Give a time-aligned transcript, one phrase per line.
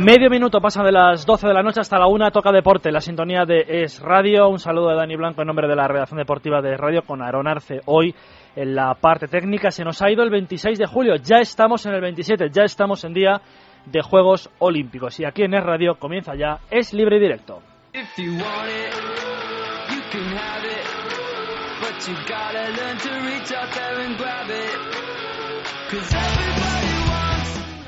[0.00, 3.02] Medio minuto pasa de las 12 de la noche hasta la 1, toca deporte, la
[3.02, 4.48] sintonía de Es Radio.
[4.48, 7.46] Un saludo de Dani Blanco en nombre de la redacción deportiva de Radio con Aaron
[7.46, 7.82] Arce.
[7.84, 8.14] Hoy
[8.56, 11.92] en la parte técnica se nos ha ido el 26 de julio, ya estamos en
[11.92, 13.42] el 27, ya estamos en día
[13.84, 15.20] de Juegos Olímpicos.
[15.20, 17.60] Y aquí en Es Radio comienza ya Es Libre y Directo.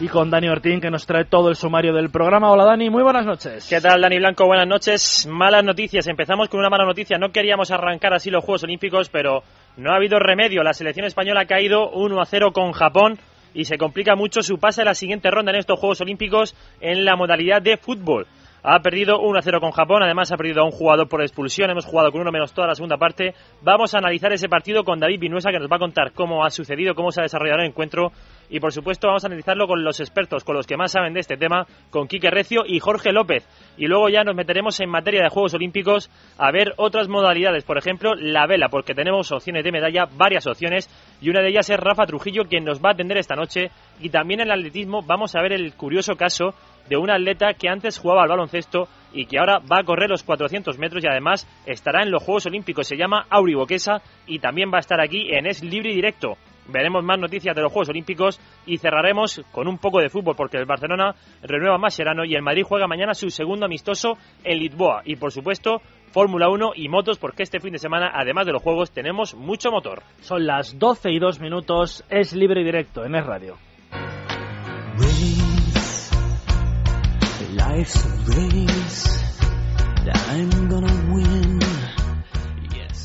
[0.03, 2.51] Y con Dani Ortín que nos trae todo el sumario del programa.
[2.51, 3.69] Hola Dani, muy buenas noches.
[3.69, 4.47] ¿Qué tal Dani Blanco?
[4.47, 5.29] Buenas noches.
[5.31, 6.09] Malas noticias.
[6.09, 7.19] Empezamos con una mala noticia.
[7.19, 9.45] No queríamos arrancar así los Juegos Olímpicos, pero
[9.77, 10.65] no ha habido remedio.
[10.65, 13.17] La selección española ha caído 1 a 0 con Japón
[13.55, 17.05] y se complica mucho su pase a la siguiente ronda en estos Juegos Olímpicos en
[17.05, 18.27] la modalidad de fútbol.
[18.65, 22.13] Ha perdido 1-0 con Japón, además ha perdido a un jugador por expulsión, hemos jugado
[22.13, 23.35] con uno menos toda la segunda parte.
[23.61, 26.51] Vamos a analizar ese partido con David Vinuesa que nos va a contar cómo ha
[26.51, 28.13] sucedido, cómo se ha desarrollado el encuentro
[28.49, 31.21] y por supuesto vamos a analizarlo con los expertos, con los que más saben de
[31.21, 33.49] este tema, con Quique Recio y Jorge López.
[33.77, 37.79] Y luego ya nos meteremos en materia de Juegos Olímpicos a ver otras modalidades, por
[37.79, 40.89] ejemplo la vela, porque tenemos opciones de medalla, varias opciones,
[41.21, 43.71] y una de ellas es Rafa Trujillo quien nos va a atender esta noche.
[44.01, 46.55] Y también en el atletismo vamos a ver el curioso caso
[46.89, 50.23] de un atleta que antes jugaba al baloncesto y que ahora va a correr los
[50.23, 52.87] 400 metros y además estará en los Juegos Olímpicos.
[52.87, 56.37] Se llama Auri Boquesa y también va a estar aquí en Es Libre y Directo.
[56.69, 60.59] Veremos más noticias de los Juegos Olímpicos y cerraremos con un poco de fútbol porque
[60.59, 65.03] el Barcelona renueva Mascherano y el Madrid juega mañana su segundo amistoso en Lisboa.
[65.05, 68.63] Y por supuesto, Fórmula 1 y motos porque este fin de semana, además de los
[68.63, 70.03] Juegos, tenemos mucho motor.
[70.21, 73.72] Son las 12 y 2 minutos, es libre y directo en Es Radio.
[77.75, 79.05] Life's a race
[80.05, 81.52] that I'm gonna win.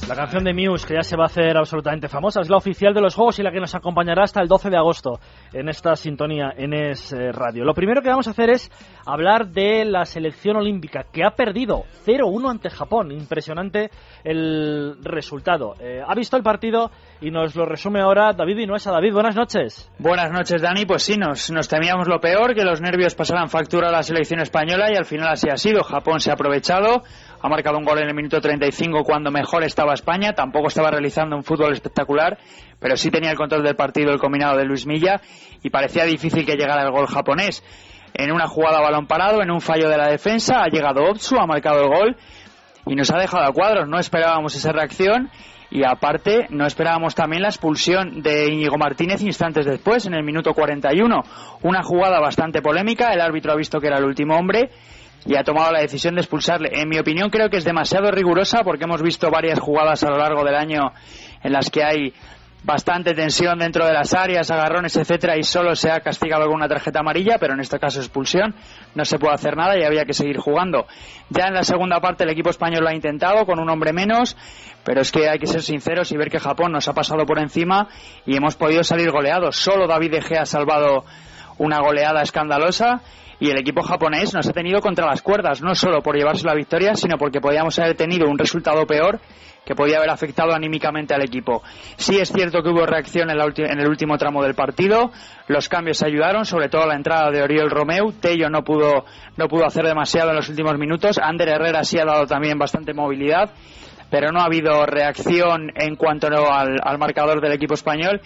[0.07, 2.93] La canción de Muse, que ya se va a hacer absolutamente famosa, es la oficial
[2.93, 5.19] de los Juegos y la que nos acompañará hasta el 12 de agosto
[5.51, 7.65] en esta sintonía en Es eh, Radio.
[7.65, 8.71] Lo primero que vamos a hacer es
[9.05, 13.11] hablar de la selección olímpica, que ha perdido 0-1 ante Japón.
[13.11, 13.89] Impresionante
[14.23, 15.73] el resultado.
[15.81, 16.89] Eh, ha visto el partido
[17.19, 18.91] y nos lo resume ahora David Vinuesa.
[18.91, 19.91] David, buenas noches.
[19.99, 20.85] Buenas noches, Dani.
[20.85, 24.89] Pues sí, nos temíamos lo peor, que los nervios pasaran factura a la selección española
[24.89, 25.83] y al final así ha sido.
[25.83, 27.03] Japón se ha aprovechado,
[27.47, 31.37] ha marcado un gol en el minuto 35 cuando mejor estaba España, tampoco estaba realizando
[31.37, 32.37] un fútbol espectacular,
[32.77, 35.21] pero sí tenía el control del partido el combinado de Luis Milla
[35.63, 37.63] y parecía difícil que llegara el gol japonés.
[38.13, 41.45] En una jugada balón parado, en un fallo de la defensa, ha llegado Otsu, ha
[41.45, 42.17] marcado el gol
[42.85, 43.87] y nos ha dejado a cuadros.
[43.87, 45.29] No esperábamos esa reacción
[45.71, 50.53] y aparte no esperábamos también la expulsión de Íñigo Martínez instantes después, en el minuto
[50.53, 51.23] 41.
[51.63, 54.69] Una jugada bastante polémica, el árbitro ha visto que era el último hombre
[55.27, 56.69] y ha tomado la decisión de expulsarle.
[56.71, 60.17] En mi opinión creo que es demasiado rigurosa porque hemos visto varias jugadas a lo
[60.17, 60.93] largo del año
[61.43, 62.13] en las que hay
[62.63, 66.67] bastante tensión dentro de las áreas, agarrones, etcétera, y solo se ha castigado con una
[66.67, 68.55] tarjeta amarilla, pero en este caso expulsión,
[68.95, 70.85] no se puede hacer nada y había que seguir jugando.
[71.29, 74.35] Ya en la segunda parte el equipo español lo ha intentado con un hombre menos,
[74.83, 77.39] pero es que hay que ser sinceros y ver que Japón nos ha pasado por
[77.39, 77.87] encima
[78.25, 79.55] y hemos podido salir goleados.
[79.55, 81.05] Solo David De Gea ha salvado
[81.57, 83.01] una goleada escandalosa
[83.39, 86.55] y el equipo japonés nos ha tenido contra las cuerdas, no solo por llevarse la
[86.55, 89.19] victoria, sino porque podíamos haber tenido un resultado peor
[89.67, 91.61] que podía haber afectado anímicamente al equipo.
[91.97, 95.11] Sí es cierto que hubo reacción en, en, el último tramo del partido,
[95.47, 99.03] los cambios ayudaron, sobre todo la entrada de Oriol Romeu, Tello no pudo,
[99.35, 102.93] no pudo hacer demasiado en los últimos minutos, Ander Herrera sí ha dado también bastante
[102.93, 103.51] movilidad,
[104.09, 108.21] pero no ha habido reacción en cuanto al, al marcador del equipo español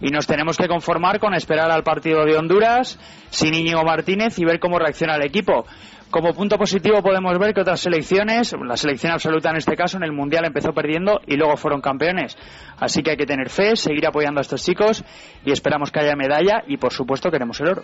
[0.00, 2.98] y nos tenemos que conformar con esperar al partido de Honduras
[3.30, 5.66] sin Íñigo Martínez y ver cómo reacciona el equipo.
[6.10, 10.04] Como punto positivo podemos ver que otras selecciones, la selección absoluta en este caso, en
[10.04, 12.36] el Mundial empezó perdiendo y luego fueron campeones.
[12.78, 15.04] Así que hay que tener fe, seguir apoyando a estos chicos
[15.44, 17.82] y esperamos que haya medalla y por supuesto queremos el oro.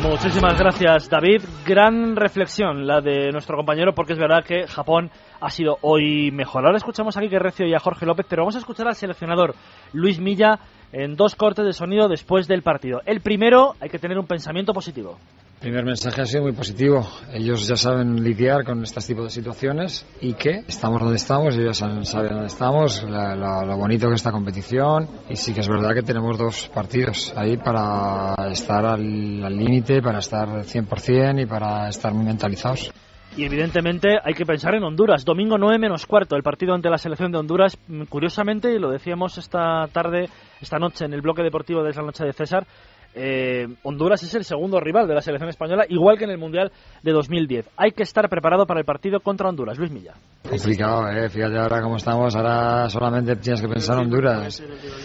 [0.00, 1.42] Muchísimas gracias, David.
[1.66, 5.10] Gran reflexión la de nuestro compañero, porque es verdad que Japón
[5.40, 6.64] ha sido hoy mejor.
[6.64, 9.54] Ahora escuchamos aquí que Recio y a Jorge López, pero vamos a escuchar al seleccionador
[9.92, 10.58] Luis Milla
[10.92, 13.00] en dos cortes de sonido después del partido.
[13.06, 15.18] El primero, hay que tener un pensamiento positivo.
[15.62, 17.06] Primer mensaje ha sido muy positivo.
[17.32, 21.78] Ellos ya saben lidiar con este tipo de situaciones y que estamos donde estamos, ellos
[21.78, 26.02] saben dónde estamos, lo bonito que es esta competición y sí que es verdad que
[26.02, 32.24] tenemos dos partidos ahí para estar al límite, para estar 100% y para estar muy
[32.24, 32.90] mentalizados.
[33.36, 35.24] Y evidentemente hay que pensar en Honduras.
[35.24, 37.78] Domingo 9 menos cuarto, el partido ante la selección de Honduras.
[37.88, 40.28] Mm, curiosamente, lo decíamos esta tarde,
[40.60, 42.66] esta noche en el bloque deportivo de la noche de César,
[43.14, 46.72] eh, Honduras es el segundo rival de la selección española, igual que en el Mundial
[47.02, 47.70] de 2010.
[47.76, 49.78] Hay que estar preparado para el partido contra Honduras.
[49.78, 50.14] Luis Milla.
[50.48, 51.28] Complicado, eh.
[51.28, 52.34] Fíjate ahora cómo estamos.
[52.34, 54.62] Ahora solamente tienes que pensar en Honduras.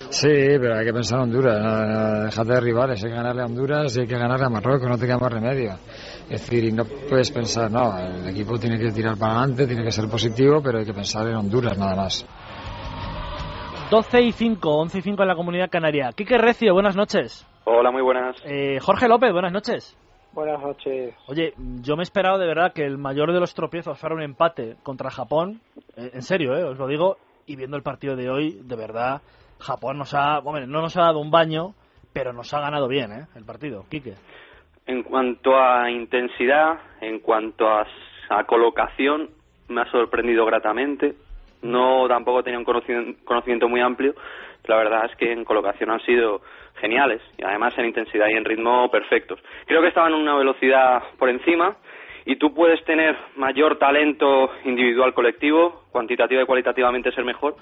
[0.09, 2.25] Sí, pero hay que pensar en Honduras.
[2.25, 3.03] déjate de rivales.
[3.03, 4.89] Hay que ganarle a Honduras y hay que ganarle a Marruecos.
[4.89, 5.77] No te queda más remedio.
[6.29, 9.83] Es decir, y no puedes pensar, no, el equipo tiene que tirar para adelante, tiene
[9.83, 12.25] que ser positivo, pero hay que pensar en Honduras nada más.
[13.89, 16.09] 12 y 5, 11 y 5 en la comunidad canaria.
[16.13, 17.47] Quique Recio, buenas noches.
[17.69, 18.41] Hola, muy buenas.
[18.45, 19.99] Eh, Jorge López, buenas noches.
[20.31, 21.13] Buenas noches.
[21.27, 24.21] Oye, yo me he esperado de verdad que el mayor de los tropiezos fuera un
[24.21, 25.59] empate contra Japón.
[25.97, 27.17] Eh, en serio, eh, os lo digo.
[27.45, 29.21] Y viendo el partido de hoy, de verdad,
[29.59, 31.73] Japón nos ha, no nos ha dado un baño,
[32.13, 33.25] pero nos ha ganado bien, ¿eh?
[33.35, 33.83] El partido.
[33.89, 34.13] Quique.
[34.85, 37.85] En cuanto a intensidad, en cuanto a,
[38.45, 39.31] colocación,
[39.67, 41.15] me ha sorprendido gratamente.
[41.63, 42.65] No tampoco tenía un
[43.25, 44.13] conocimiento, muy amplio.
[44.63, 46.41] la verdad es que en colocación han sido
[46.79, 49.39] geniales y además en intensidad y en ritmo perfectos.
[49.65, 51.77] Creo que estaban en una velocidad por encima
[52.25, 57.55] y tú puedes tener mayor talento individual colectivo, cuantitativa y cualitativamente ser mejor,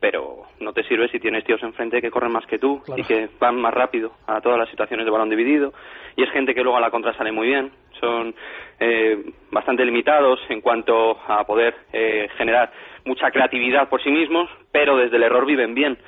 [0.00, 3.28] pero no te sirve si tienes tíos enfrente que corren más que tú y que
[3.40, 5.72] van más rápido a todas las situaciones de balón dividido.
[6.14, 7.72] Y es gente que luego a la contra sale muy bien.
[7.98, 8.34] Son
[8.78, 12.70] eh, bastante limitados en cuanto a poder eh, generar
[13.04, 15.98] mucha creatividad por sí mismos, pero desde el error viven bien.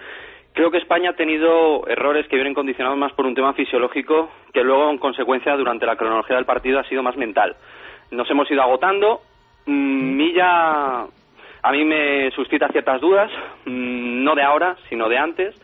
[0.57, 4.65] Creo que España ha tenido errores que vienen condicionados más por un tema fisiológico que
[4.65, 7.55] luego, en consecuencia, durante la cronología del partido ha sido más mental.
[8.11, 9.21] Nos hemos ido agotando.
[9.67, 11.03] Mm, Milla
[11.63, 13.31] a mí me suscita ciertas dudas,
[13.67, 15.55] mm, no de ahora, sino de antes,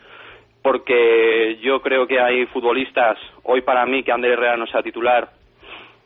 [0.61, 5.27] porque yo creo que hay futbolistas, hoy para mí que Ander Herrera no sea titular,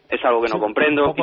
[0.09, 1.13] es algo que no comprendo.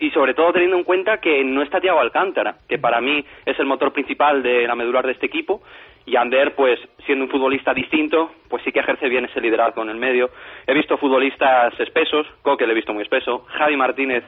[0.00, 3.56] y, sobre todo teniendo en cuenta que no está Thiago Alcántara, que para mí es
[3.60, 5.62] el motor principal de la medular de este equipo,
[6.08, 9.90] y Ander, pues siendo un futbolista distinto, pues sí que ejerce bien ese liderazgo en
[9.90, 10.30] el medio.
[10.66, 14.24] He visto futbolistas espesos, Coque le he visto muy espeso, Javi Martínez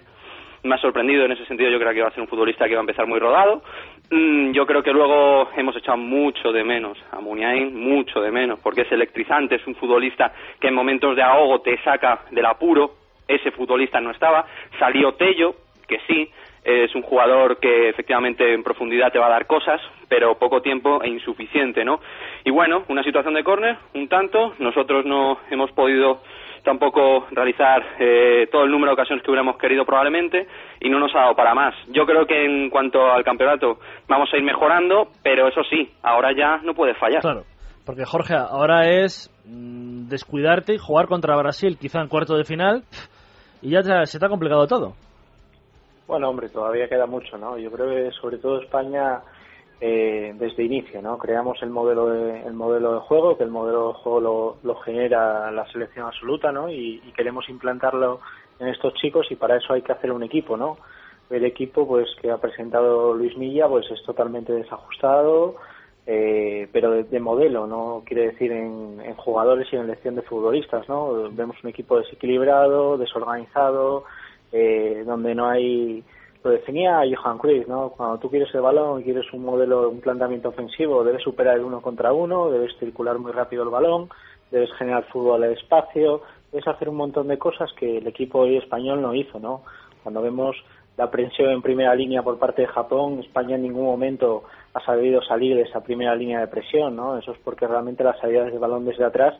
[0.62, 1.70] me ha sorprendido en ese sentido.
[1.70, 3.62] Yo creo que va a ser un futbolista que va a empezar muy rodado.
[4.10, 8.60] Mm, yo creo que luego hemos echado mucho de menos a Muniain, mucho de menos,
[8.60, 12.94] porque es electrizante, es un futbolista que en momentos de ahogo te saca del apuro.
[13.26, 14.44] Ese futbolista no estaba.
[14.78, 15.54] Salió Tello,
[15.88, 16.28] que sí,
[16.64, 21.02] es un jugador que efectivamente en profundidad te va a dar cosas, pero poco tiempo
[21.02, 22.00] e insuficiente, ¿no?
[22.44, 26.20] Y bueno, una situación de córner, un tanto, nosotros no hemos podido
[26.62, 30.46] tampoco realizar eh, todo el número de ocasiones que hubiéramos querido probablemente
[30.80, 31.74] y no nos ha dado para más.
[31.88, 33.78] Yo creo que en cuanto al campeonato
[34.08, 37.22] vamos a ir mejorando, pero eso sí, ahora ya no puede fallar.
[37.22, 37.44] Claro,
[37.86, 42.82] porque Jorge, ahora es mm, descuidarte y jugar contra Brasil, quizá en cuarto de final,
[43.62, 44.94] y ya se te ha complicado todo.
[46.10, 47.56] Bueno, hombre, todavía queda mucho, ¿no?
[47.56, 49.20] Yo creo que sobre todo España
[49.80, 51.16] eh, desde inicio, ¿no?
[51.18, 55.52] Creamos el modelo de, el modelo de juego, que el modelo de juego lo, genera
[55.52, 56.68] la selección absoluta, ¿no?
[56.68, 58.18] Y, queremos implantarlo
[58.58, 60.78] en estos chicos y para eso hay que hacer un equipo, ¿no?
[61.30, 65.58] El equipo, pues, que ha presentado Luis Milla, pues es totalmente desajustado,
[66.08, 70.88] eh, pero de, modelo, no quiere decir en, en, jugadores y en elección de futbolistas,
[70.88, 71.30] ¿no?
[71.30, 74.06] Vemos un equipo desequilibrado, desorganizado,
[74.52, 76.04] eh, donde no hay
[76.42, 77.90] lo definía Johan Cruyff, ¿no?
[77.90, 81.64] Cuando tú quieres el balón y quieres un modelo, un planteamiento ofensivo, debes superar el
[81.64, 84.08] uno contra uno, debes circular muy rápido el balón,
[84.50, 89.02] debes generar fútbol al espacio, debes hacer un montón de cosas que el equipo español
[89.02, 89.62] no hizo, ¿no?
[90.02, 90.56] Cuando vemos
[90.96, 95.22] la presión en primera línea por parte de Japón, España en ningún momento ha sabido
[95.22, 97.18] salir de esa primera línea de presión, ¿no?
[97.18, 99.34] Eso es porque realmente la salida del balón desde atrás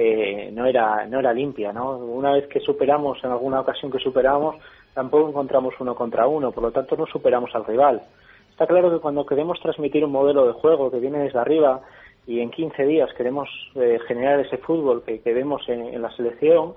[0.00, 1.96] eh, no era no era limpia, ¿no?
[1.98, 4.54] Una vez que superamos, en alguna ocasión que superamos,
[4.94, 8.00] tampoco encontramos uno contra uno, por lo tanto no superamos al rival.
[8.48, 11.80] Está claro que cuando queremos transmitir un modelo de juego que viene desde arriba
[12.28, 16.74] y en 15 días queremos eh, generar ese fútbol que, vemos en, la selección,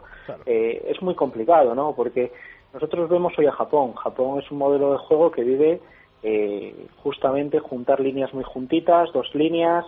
[0.47, 1.93] eh, es muy complicado, ¿no?
[1.95, 2.31] Porque
[2.73, 3.93] nosotros vemos hoy a Japón.
[3.93, 5.79] Japón es un modelo de juego que vive
[6.23, 6.73] eh,
[7.03, 9.85] justamente juntar líneas muy juntitas, dos líneas,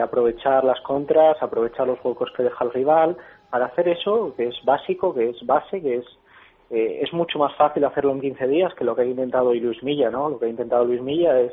[0.00, 3.16] aprovechar las contras, aprovechar los huecos que deja el rival.
[3.50, 6.06] Para hacer eso, que es básico, que es base, que es
[6.70, 9.60] eh, es mucho más fácil hacerlo en 15 días que lo que ha intentado hoy
[9.60, 10.30] Luis Milla, ¿no?
[10.30, 11.52] Lo que ha intentado Luis Milla es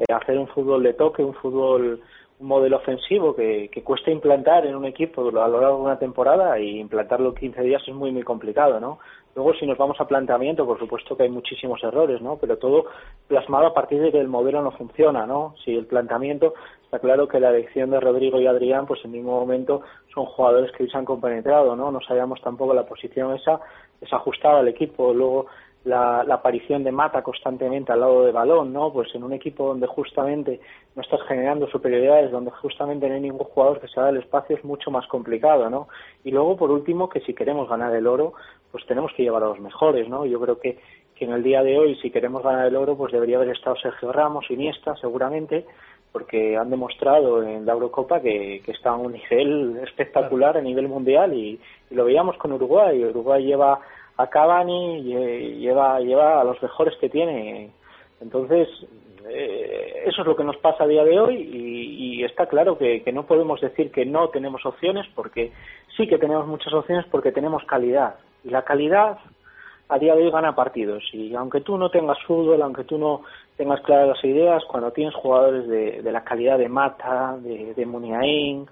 [0.00, 2.00] eh, hacer un fútbol de toque, un fútbol,
[2.40, 5.98] un modelo ofensivo que, que cuesta implantar en un equipo a lo largo de una
[5.98, 8.98] temporada y implantarlo en 15 días es muy, muy complicado, ¿no?
[9.34, 12.36] Luego, si nos vamos a planteamiento, por supuesto que hay muchísimos errores, ¿no?
[12.38, 12.86] Pero todo
[13.28, 15.54] plasmado a partir de que el modelo no funciona, ¿no?
[15.64, 16.54] Si el planteamiento,
[16.88, 19.82] está claro que la elección de Rodrigo y Adrián, pues en ningún momento
[20.14, 21.92] son jugadores que se han compenetrado, ¿no?
[21.92, 23.60] No sabíamos tampoco la posición esa
[24.00, 25.12] es ajustada al equipo.
[25.12, 25.48] Luego
[25.84, 28.90] la, aparición de Mata constantemente al lado de balón, ¿no?
[28.90, 30.60] Pues en un equipo donde justamente
[30.96, 34.56] no estás generando superioridades, donde justamente no hay ningún jugador que se haga el espacio,
[34.56, 35.88] es mucho más complicado, ¿no?
[36.24, 38.32] Y luego, por último, que si queremos ganar el oro,
[38.72, 40.24] pues tenemos que llevar a los mejores, ¿no?
[40.24, 40.78] Yo creo que,
[41.14, 43.76] que en el día de hoy, si queremos ganar el oro, pues debería haber estado
[43.76, 45.66] Sergio Ramos, Iniesta, seguramente,
[46.12, 50.88] porque han demostrado en la Eurocopa que, que está a un nivel espectacular a nivel
[50.88, 51.60] mundial y,
[51.90, 53.04] y lo veíamos con Uruguay.
[53.04, 53.80] Uruguay lleva
[54.18, 57.70] a Cavani lleva, lleva a los mejores que tiene.
[58.20, 58.68] Entonces,
[59.28, 63.02] eh, eso es lo que nos pasa a día de hoy y, está claro que,
[63.12, 65.52] no podemos decir que no tenemos opciones porque
[65.96, 68.16] sí que tenemos muchas opciones porque tenemos calidad.
[68.44, 69.18] Y la calidad
[69.88, 71.02] a día de hoy gana partidos.
[71.12, 73.22] Y aunque tú no tengas fútbol, aunque tú no
[73.56, 77.86] tengas claras las ideas, cuando tienes jugadores de, de la calidad de Mata, de, de
[77.86, 78.66] Muniain,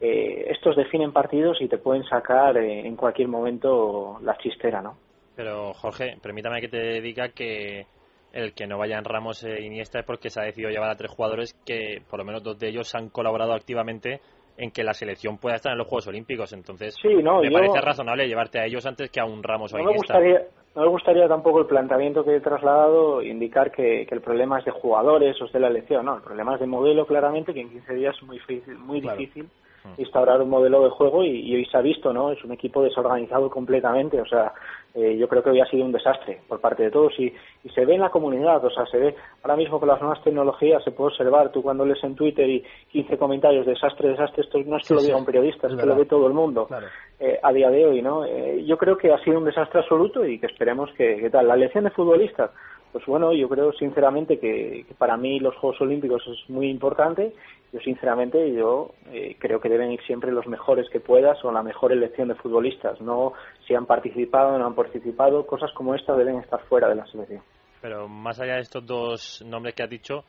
[0.00, 4.96] eh, estos definen partidos y te pueden sacar eh, en cualquier momento la chistera, ¿no?
[5.36, 7.86] Pero Jorge, permítame que te diga que
[8.32, 11.12] el que no vayan Ramos e Iniesta es porque se ha decidido llevar a tres
[11.12, 14.20] jugadores que por lo menos dos de ellos han colaborado activamente
[14.62, 16.52] en que la selección pueda estar en los Juegos Olímpicos.
[16.52, 20.14] Entonces, me parece razonable llevarte a ellos antes que a un Ramos o no Iniesta.
[20.14, 24.60] Me gustaría, no me gustaría tampoco el planteamiento que he trasladado indicar que, el problema
[24.60, 26.06] es de jugadores o es de la elección.
[26.06, 29.00] No, el problema es de modelo claramente que en 15 días es muy difícil, muy
[29.00, 29.48] difícil
[29.98, 32.32] instaurar un modelo de juego y, hoy se ha visto, ¿no?
[32.32, 34.52] Es un equipo desorganizado completamente, o sea,
[34.94, 37.32] eh, yo creo que hoy ha sido un desastre por parte de todos y,
[37.64, 40.22] y, se ve en la comunidad, o sea, se ve ahora mismo con las nuevas
[40.22, 44.58] tecnologías, se puede observar, tú cuando lees en Twitter y 15 comentarios, desastre, desastre, esto
[44.64, 46.68] no es que lo diga un periodista, es, que lo ve todo el mundo
[47.18, 48.24] eh, a día de hoy, ¿no?
[48.24, 51.48] Eh, yo creo que ha sido un desastre absoluto y que esperemos que, que tal.
[51.48, 52.50] La elección de futbolistas,
[52.92, 57.32] pues bueno, yo creo sinceramente que, para mí los Juegos Olímpicos es muy importante.
[57.72, 61.62] Yo sinceramente yo eh, creo que deben ir siempre los mejores que puedas o la
[61.62, 63.00] mejor elección de futbolistas.
[63.00, 63.32] No
[63.66, 67.06] si han participado o no han participado, cosas como esta deben estar fuera de la
[67.06, 67.42] selección.
[67.80, 70.24] Pero más allá de estos dos nombres que has dicho,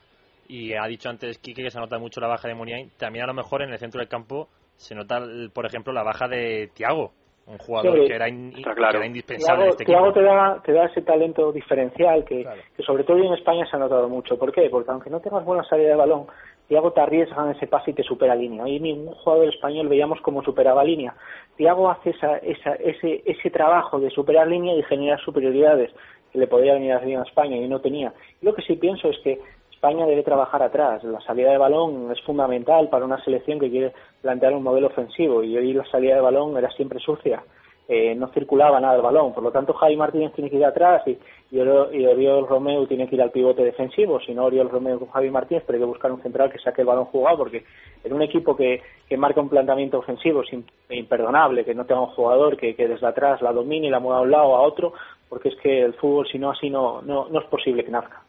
[0.48, 3.28] y ha dicho antes Kike que se nota mucho la baja de Muniain, también a
[3.28, 5.20] lo mejor en el centro del campo se nota,
[5.52, 7.12] por ejemplo, la baja de Tiago
[7.46, 12.24] un jugador que, era indispensable en este Thiago te da, te da ese talento diferencial
[12.24, 14.38] que, que sobre todo en España se ha notado mucho.
[14.38, 14.68] ¿Por qué?
[14.70, 16.26] Porque aunque no tengas buena salida de balón,
[16.68, 18.64] Thiago te arriesga en ese pase y te supera línea.
[18.64, 21.14] Hoy ningún jugador español veíamos cómo superaba línea.
[21.56, 25.90] Thiago hace esa, esa, ese, ese trabajo de superar línea y generar superioridades
[26.32, 28.12] que le podía venir a España y no tenía.
[28.42, 29.38] lo que sí pienso es que
[29.70, 31.04] España debe trabajar atrás.
[31.04, 33.92] La salida de balón es fundamental para una selección que quiere
[34.22, 37.42] plantear un modelo ofensivo y hoy la salida de balón era siempre sucia.
[37.86, 39.34] Eh, no circulaba nada el balón.
[39.34, 41.18] Por lo tanto, Javi Martínez tiene que ir atrás y,
[41.50, 44.18] y, Oriol Romeo tiene que ir al pivote defensivo.
[44.20, 46.80] Si no, Oriol Romeo con Javi Martínez, pero hay que buscar un central que saque
[46.80, 47.64] el balón jugado porque
[48.02, 50.48] en un equipo que, que marca un planteamiento ofensivo es
[50.88, 54.20] imperdonable que no tenga un jugador que, que desde atrás la domine y la mueva
[54.20, 54.94] a un lado a otro,
[55.28, 58.22] porque es que el fútbol, si no así, no, no, no es posible que nazca.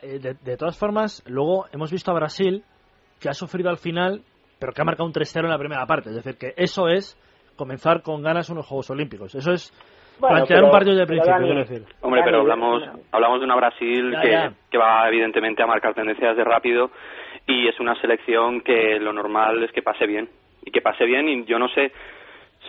[0.00, 2.62] Eh, de, todas formas, luego hemos visto a Brasil
[3.20, 4.22] que ha sufrido al final,
[4.58, 6.10] pero que ha marcado un 3-0 en la primera parte.
[6.10, 7.18] Es decir, que eso es
[7.56, 9.34] comenzar con ganas unos Juegos Olímpicos.
[9.34, 9.72] Eso es
[10.20, 11.82] plantear un partido de principio, decir.
[12.00, 12.82] Hombre, pero hablamos,
[13.12, 16.90] hablamos de una Brasil que, que va evidentemente a marcar tendencias de rápido
[17.46, 20.28] y es una selección que lo normal es que pase bien.
[20.64, 21.92] Y que pase bien y yo no sé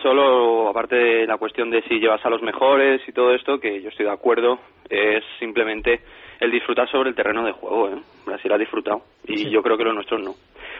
[0.02, 3.80] solo aparte de la cuestión de si llevas a los mejores y todo esto, que
[3.80, 6.00] yo estoy de acuerdo, es simplemente
[6.40, 7.88] el disfrutar sobre el terreno de juego.
[7.88, 8.00] ¿eh?
[8.26, 10.34] Brasil ha disfrutado y yo creo que los nuestros no.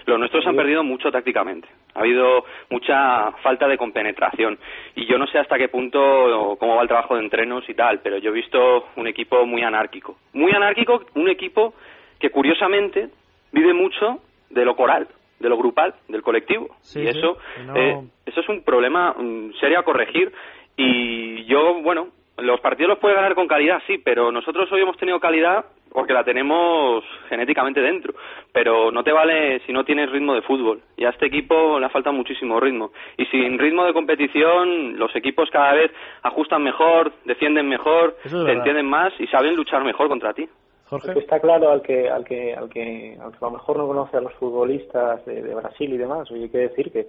[0.04, 1.68] Los nuestros han perdido mucho tácticamente.
[1.94, 4.58] Ha habido mucha falta de compenetración.
[4.94, 8.00] Y yo no sé hasta qué punto, cómo va el trabajo de entrenos y tal,
[8.00, 10.16] pero yo he visto un equipo muy anárquico.
[10.32, 11.74] Muy anárquico, un equipo
[12.20, 13.08] que curiosamente
[13.52, 15.08] vive mucho de lo coral,
[15.40, 16.76] de lo grupal, del colectivo.
[16.94, 17.38] y eso,
[17.74, 20.32] eh, eso es un problema mm, serio a corregir.
[20.76, 22.08] Y yo, bueno,
[22.38, 26.12] los partidos los puede ganar con calidad, sí, pero nosotros hoy hemos tenido calidad porque
[26.12, 28.12] la tenemos genéticamente dentro,
[28.52, 30.82] pero no te vale si no tienes ritmo de fútbol.
[30.96, 32.90] Y a este equipo le falta muchísimo ritmo.
[33.16, 35.90] Y sin ritmo de competición, los equipos cada vez
[36.22, 40.46] ajustan mejor, defienden mejor, te entienden más y saben luchar mejor contra ti.
[40.88, 41.18] Jorge.
[41.18, 44.32] Está claro al que, al que, al que, a lo mejor no conoce a los
[44.34, 47.08] futbolistas de, de Brasil y demás, oye, hay que decir que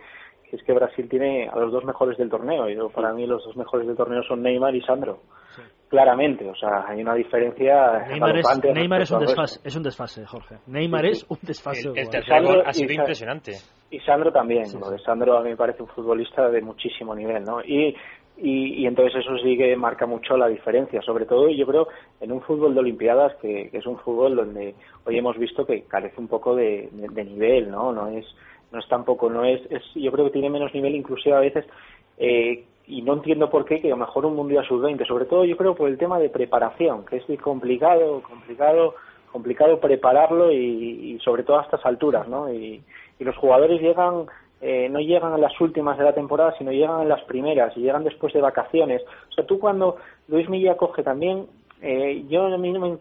[0.51, 2.69] es que Brasil tiene a los dos mejores del torneo.
[2.69, 5.19] Y para mí los dos mejores del torneo son Neymar y Sandro.
[5.89, 8.05] Claramente, o sea, hay una diferencia.
[8.09, 10.57] Neymar, es, Neymar es, un desfase, es un desfase, Jorge.
[10.67, 11.89] Neymar es un desfase.
[11.89, 13.53] El, el ha sido impresionante.
[13.89, 14.65] Y Sandro también.
[14.79, 17.61] lo de Sandro a mí me parece un futbolista de muchísimo nivel, ¿no?
[17.61, 17.95] Y,
[18.39, 21.87] y, entonces eso sí que marca mucho la diferencia, sobre todo yo creo
[22.19, 24.75] en un fútbol de Olimpiadas que, es un fútbol donde
[25.05, 27.93] hoy hemos visto que carece un poco de, de nivel, ¿no?
[27.93, 28.25] No es
[28.71, 31.65] no es tampoco, no es, es, yo creo que tiene menos nivel inclusive a veces
[32.17, 35.43] eh, y no entiendo por qué que a lo mejor un mundial sub-20, sobre todo
[35.45, 38.95] yo creo por el tema de preparación, que es complicado, complicado,
[39.31, 42.51] complicado prepararlo y, sobre todo a estas alturas, ¿no?
[42.51, 42.81] Y,
[43.19, 44.27] los jugadores llegan,
[44.61, 47.81] eh, no llegan a las últimas de la temporada, sino llegan en las primeras y
[47.81, 49.01] llegan después de vacaciones.
[49.29, 49.97] O sea, tú cuando
[50.27, 51.47] Luis Milla coge también
[51.81, 52.97] eh, yo a mí no me,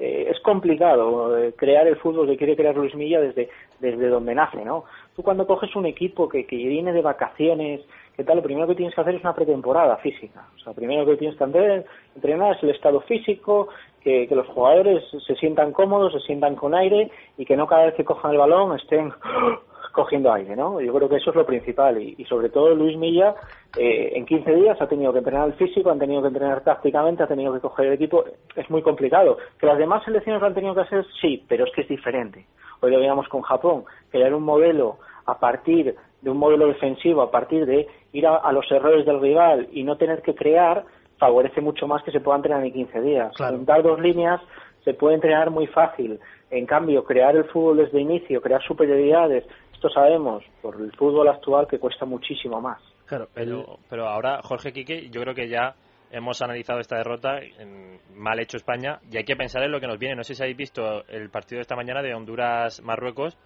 [0.00, 4.34] eh, es complicado eh, crear el fútbol que quiere crear Luis Milla desde desde donde
[4.34, 7.82] nace no tú cuando coges un equipo que, que viene de vacaciones
[8.16, 10.48] qué tal lo primero que tienes que hacer es una pretemporada física.
[10.56, 13.68] O sea primero que tienes que entrenar es el estado físico
[14.06, 17.86] que, que los jugadores se sientan cómodos se sientan con aire y que no cada
[17.86, 19.12] vez que cojan el balón estén
[19.92, 20.80] cogiendo aire, ¿no?
[20.80, 23.34] Yo creo que eso es lo principal y, sobre todo Luis Milla
[23.76, 27.24] eh, en 15 días ha tenido que entrenar el físico, han tenido que entrenar tácticamente,
[27.24, 29.38] ha tenido que coger el equipo, es muy complicado.
[29.58, 32.46] Que las demás selecciones lo han tenido que hacer, sí, pero es que es diferente.
[32.82, 37.32] Hoy lo veíamos con Japón, crear un modelo a partir de un modelo defensivo, a
[37.32, 40.84] partir de ir a, los errores del rival y no tener que crear,
[41.18, 43.32] favorece mucho más que se pueda entrenar en 15 días.
[43.40, 44.40] En dar dos líneas
[44.84, 46.20] se puede entrenar muy fácil.
[46.50, 51.66] En cambio, crear el fútbol desde inicio, crear superioridades, esto sabemos por el fútbol actual
[51.68, 52.80] que cuesta muchísimo más.
[53.04, 55.74] Claro, pero, pero ahora, Jorge Quique, yo creo que ya
[56.10, 59.86] hemos analizado esta derrota, en mal hecho España, y hay que pensar en lo que
[59.86, 60.16] nos viene.
[60.16, 63.36] No sé si habéis visto el partido de esta mañana de Honduras-Marruecos.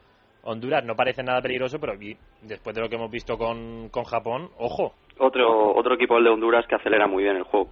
[0.43, 1.95] Honduras no parece nada peligroso, pero
[2.43, 4.95] después de lo que hemos visto con, con Japón, ojo.
[5.21, 7.71] Otro, otro equipo, el de Honduras, que acelera muy bien el juego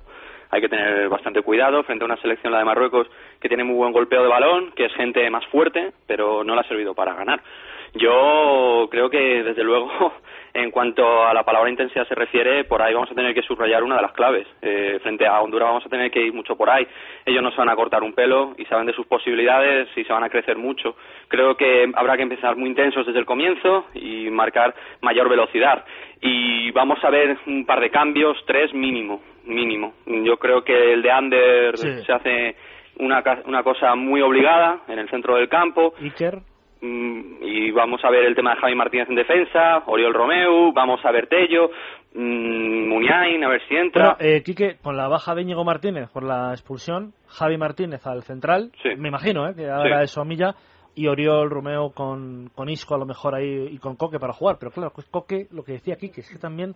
[0.50, 3.06] hay que tener bastante cuidado frente a una selección, la de Marruecos,
[3.40, 6.60] que tiene muy buen golpeo de balón, que es gente más fuerte, pero no le
[6.60, 7.40] ha servido para ganar.
[7.94, 9.90] Yo creo que, desde luego,
[10.54, 13.82] en cuanto a la palabra intensidad se refiere, por ahí vamos a tener que subrayar
[13.82, 14.46] una de las claves.
[14.62, 16.86] Eh, frente a Honduras vamos a tener que ir mucho por ahí.
[17.24, 20.12] Ellos no se van a cortar un pelo y saben de sus posibilidades y se
[20.12, 20.96] van a crecer mucho.
[21.28, 25.84] Creo que habrá que empezar muy intensos desde el comienzo y marcar mayor velocidad.
[26.20, 29.94] Y vamos a ver un par de cambios, tres mínimo, mínimo.
[30.06, 32.56] Yo creo que el de Ander se hace
[32.98, 35.94] una, una cosa muy obligada en el centro del campo.
[36.00, 36.40] Iker.
[36.80, 41.00] Mm, y vamos a ver el tema de Javi Martínez en defensa, Oriol Romeu, vamos
[41.04, 41.70] a ver Tello,
[42.14, 44.16] mmm, Muniain, a ver si entra.
[44.16, 48.22] Bueno, eh, Quique, con la baja de Íñigo Martínez por la expulsión, Javi Martínez al
[48.22, 50.54] central, me imagino eh, que haga eso a Milla,
[50.94, 54.56] y Oriol Romeu con, con Isco a lo mejor ahí y con Coque para jugar,
[54.60, 56.74] pero claro, pues Coque, lo que decía Quique, es que también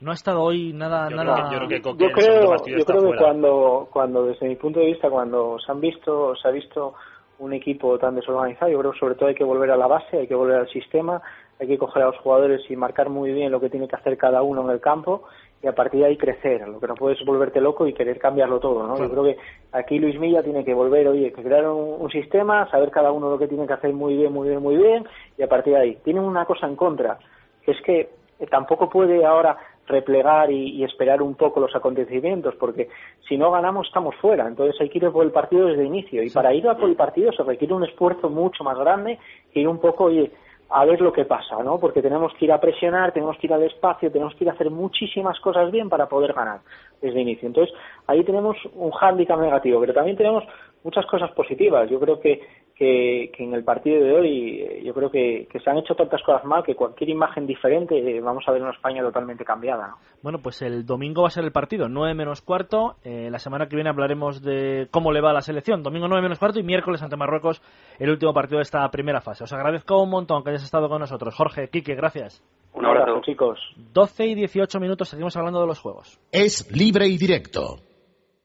[0.00, 2.84] no ha estado hoy nada yo nada creo, yo creo que, Coque yo creo, yo
[2.84, 6.50] creo que cuando cuando desde mi punto de vista cuando se han visto se ha
[6.50, 6.94] visto
[7.38, 8.70] un equipo tan desorganizado.
[8.70, 10.68] Yo creo que sobre todo hay que volver a la base, hay que volver al
[10.68, 11.20] sistema,
[11.60, 14.16] hay que coger a los jugadores y marcar muy bien lo que tiene que hacer
[14.16, 15.24] cada uno en el campo
[15.62, 16.66] y a partir de ahí crecer.
[16.68, 18.98] Lo que no puedes es volverte loco y querer cambiarlo todo, ¿no?
[18.98, 19.36] Yo creo que
[19.72, 23.38] aquí Luis Milla tiene que volver, oye, que crear un, sistema, saber cada uno lo
[23.38, 25.98] que tiene que hacer muy bien, muy bien, muy bien y a partir de ahí.
[26.04, 27.18] Tiene una cosa en contra,
[27.64, 28.10] que es que
[28.50, 32.88] tampoco puede ahora replegar y, esperar un poco los acontecimientos, porque
[33.28, 34.46] si no ganamos estamos fuera.
[34.46, 36.22] Entonces hay que ir por el partido desde el inicio.
[36.22, 39.18] Y para ir a por el partido se requiere un esfuerzo mucho más grande
[39.52, 40.30] que ir un poco, oye,
[40.68, 41.78] a ver lo que pasa, ¿no?
[41.78, 44.54] Porque tenemos que ir a presionar, tenemos que ir al espacio, tenemos que ir a
[44.54, 46.60] hacer muchísimas cosas bien para poder ganar
[47.00, 47.46] desde el inicio.
[47.46, 47.74] Entonces,
[48.06, 50.42] ahí tenemos un hándicap negativo, pero también tenemos
[50.82, 51.88] muchas cosas positivas.
[51.88, 52.40] Yo creo que
[52.76, 56.44] que, en el partido de hoy eh, yo creo que, se han hecho tantas cosas
[56.44, 59.96] mal que cualquier imagen diferente eh, vamos a ver una España totalmente cambiada.
[60.22, 62.96] Bueno, pues el domingo va a ser el partido, 9 menos cuarto.
[63.02, 65.82] Eh, la semana que viene hablaremos de cómo le va a la selección.
[65.82, 67.62] Domingo 9 menos cuarto y miércoles ante Marruecos
[67.98, 69.44] el último partido de esta primera fase.
[69.44, 71.34] Os agradezco un montón que hayas estado con nosotros.
[71.34, 72.44] Jorge, Quique, gracias.
[72.74, 73.58] Un abrazo, chicos.
[73.94, 76.20] 12 y 18 minutos, seguimos hablando de los juegos.
[76.30, 77.78] Es libre y directo.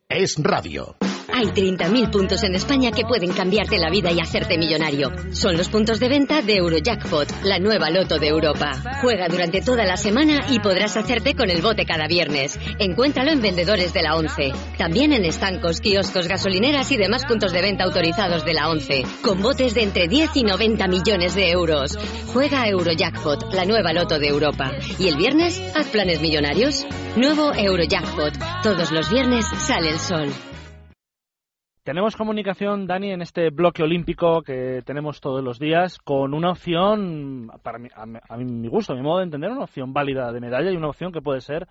[0.08, 0.96] Es radio.
[1.42, 5.12] Hay 30.000 puntos en España que pueden cambiarte la vida y hacerte millonario.
[5.32, 8.74] Son los puntos de venta de Eurojackpot, la nueva loto de Europa.
[9.02, 12.60] Juega durante toda la semana y podrás hacerte con el bote cada viernes.
[12.78, 14.54] Encuéntralo en vendedores de la 11.
[14.78, 19.04] También en estancos, kioscos, gasolineras y demás puntos de venta autorizados de la 11.
[19.24, 21.98] Con botes de entre 10 y 90 millones de euros.
[22.28, 24.74] Juega Eurojackpot, la nueva loto de Europa.
[25.00, 26.86] Y el viernes, haz planes millonarios.
[27.16, 28.38] Nuevo Eurojackpot.
[28.62, 30.32] Todos los viernes sale el sol.
[31.84, 37.50] Tenemos comunicación, Dani, en este bloque olímpico que tenemos todos los días, con una opción,
[37.64, 40.70] para mí, a, mi gusto, a mi modo de entender, una opción válida de medalla
[40.70, 41.68] y una opción que puede ser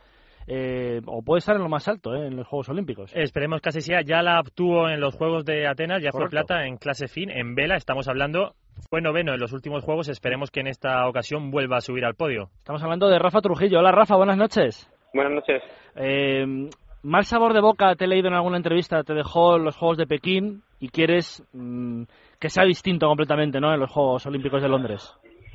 [0.49, 3.13] eh, o puede estar en lo más alto eh, en los Juegos Olímpicos.
[3.15, 4.01] Esperemos que así sea.
[4.03, 7.55] Ya la obtuvo en los Juegos de Atenas, ya fue plata en clase fin, en
[7.55, 7.77] vela.
[7.77, 8.55] Estamos hablando,
[8.91, 10.09] fue noveno en los últimos Juegos.
[10.09, 12.51] Esperemos que en esta ocasión vuelva a subir al podio.
[12.59, 13.79] Estamos hablando de Rafa Trujillo.
[13.79, 14.91] Hola Rafa, buenas noches.
[15.15, 15.63] Buenas noches.
[15.95, 16.69] Eh,
[17.03, 20.07] mal sabor de boca, te he leído en alguna entrevista, te dejó los Juegos de
[20.07, 22.05] Pekín y quieres mm,
[22.39, 23.73] que sea distinto completamente ¿no?
[23.73, 25.15] en los Juegos Olímpicos de Londres.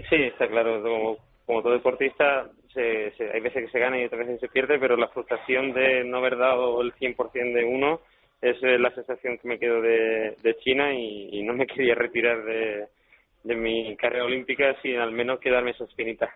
[0.10, 0.82] Sí, está claro.
[1.46, 4.80] Como, todo deportista se, se, hay veces que se gana y otras veces se pierde,
[4.80, 8.02] pero la frustración de no haber dado el 100% de uno
[8.42, 12.44] es eh, la sensación que me quedo de, China y, y, no me quería retirar
[12.44, 12.88] de,
[13.44, 16.30] de mi carrera olímpica sin al menos quedarme esa espinita.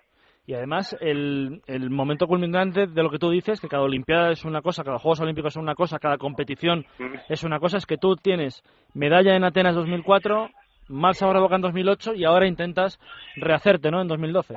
[0.49, 4.43] Y además, el, el momento culminante de lo que tú dices, que cada Olimpiada es
[4.45, 7.13] una cosa, cada Juegos Olímpicos es una cosa, cada competición Mm.
[7.29, 8.63] es una cosa, es que tú tienes
[8.95, 10.49] medalla en Atenas 2004,
[10.87, 12.99] mal sabor boca en 2008 y ahora intentas
[13.35, 14.01] rehacerte, ¿no?
[14.01, 14.55] En 2012.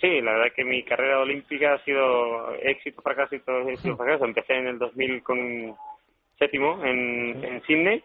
[0.00, 3.98] Sí, la verdad es que mi carrera olímpica ha sido éxito, fracaso y todo éxito,
[3.98, 4.24] fracaso.
[4.24, 5.74] Empecé en el 2000 con
[6.38, 8.02] séptimo en, en Sydney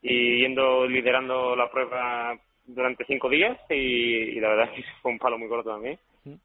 [0.00, 2.32] y yendo liderando la prueba
[2.66, 5.98] durante cinco días y, y la verdad es que fue un palo muy corto también.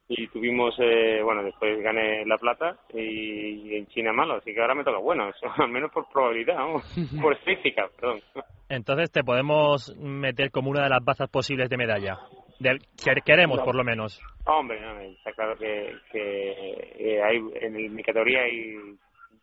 [0.08, 4.60] Y tuvimos, eh, bueno, después gané la plata y, y en China malo, así que
[4.60, 6.58] ahora me toca bueno, eso, al menos por probabilidad,
[7.22, 8.20] por estadística, perdón.
[8.68, 12.18] Entonces te podemos meter como una de las bazas posibles de medalla.
[12.62, 14.20] Que queremos, por lo menos.
[14.44, 18.76] Hombre, no, está claro que, que eh, hay, en mi categoría hay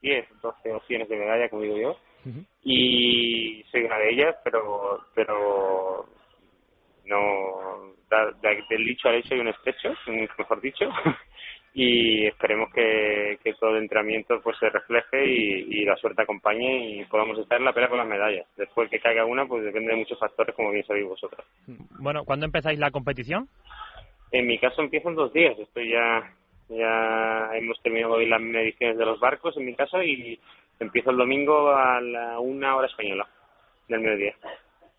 [0.01, 1.97] 10, 12 opciones de medalla, como digo yo,
[2.63, 6.05] y soy una de ellas, pero pero
[7.08, 9.93] no da- da- del dicho al hecho hay un estrecho,
[10.38, 10.86] mejor dicho,
[11.74, 16.89] y esperemos que, que todo el entrenamiento pues se refleje y, y la suerte acompañe
[17.02, 18.48] y podamos estar en la pelea con las medallas.
[18.58, 21.46] Después que caiga una, pues depende de muchos factores, como bien sabéis vosotros.
[22.00, 23.48] Bueno, ¿cuándo empezáis la competición?
[24.32, 25.58] En mi caso empiezo en dos días.
[25.60, 26.34] Estoy ya,
[26.70, 30.39] ya hemos terminado hoy las mediciones de los barcos en mi caso y
[30.80, 33.28] empiezo el domingo a la una hora española
[33.88, 34.36] del mediodía.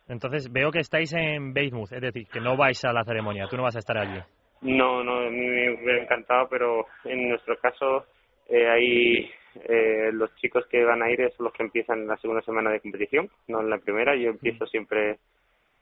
[0.09, 3.57] Entonces veo que estáis en Weymouth, es decir, que no vais a la ceremonia, tú
[3.57, 4.21] no vas a estar allí.
[4.62, 8.07] No, no, me hubiera encantado, pero en nuestro caso
[8.49, 9.31] eh, hay
[9.68, 12.71] eh, los chicos que van a ir son los que empiezan en la segunda semana
[12.71, 14.16] de competición, no en la primera.
[14.16, 15.18] Yo empiezo siempre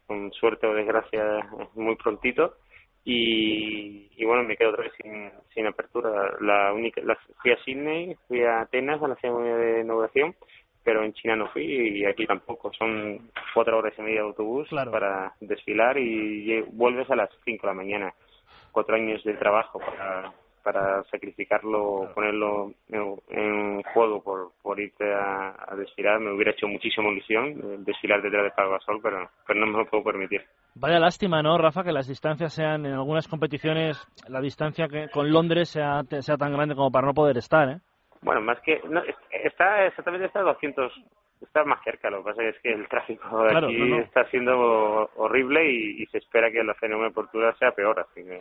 [0.07, 1.23] con suerte o desgracia
[1.75, 2.55] muy prontito
[3.05, 6.33] y, y bueno, me quedo otra vez sin, sin apertura.
[6.41, 10.35] La única, la- fui a Sydney, fui a Atenas a la ceremonia de inauguración,
[10.87, 12.73] pero en China no fui y aquí tampoco.
[12.73, 17.73] Son cuatro horas y media de autobús para desfilar y vuelves a las cinco de
[17.73, 18.15] la mañana.
[18.71, 25.57] Cuatro años de trabajo para, para sacrificarlo, ponerlo en, en juego por, por irte a,
[25.67, 26.21] a desfilar.
[26.21, 29.79] Me hubiera hecho muchísima ilusión eh, desfilar detrás de Pau Gasol, pero, pero no me
[29.79, 30.43] lo puedo permitir.
[30.77, 31.83] Vaya lástima, ¿no, Rafa?
[31.83, 36.53] Que las distancias sean, en algunas competiciones, la distancia que con Londres sea, sea tan
[36.53, 37.81] grande como para no poder estar, ¿eh?
[38.23, 38.81] Bueno, más que.
[38.89, 40.93] No, es- está exactamente está a 200.
[41.43, 44.03] Está más cerca, lo que pasa es que el tráfico de Claro, aquí no, no.
[44.03, 48.41] está siendo horrible y, y se espera que la de apertura sea peor, así que.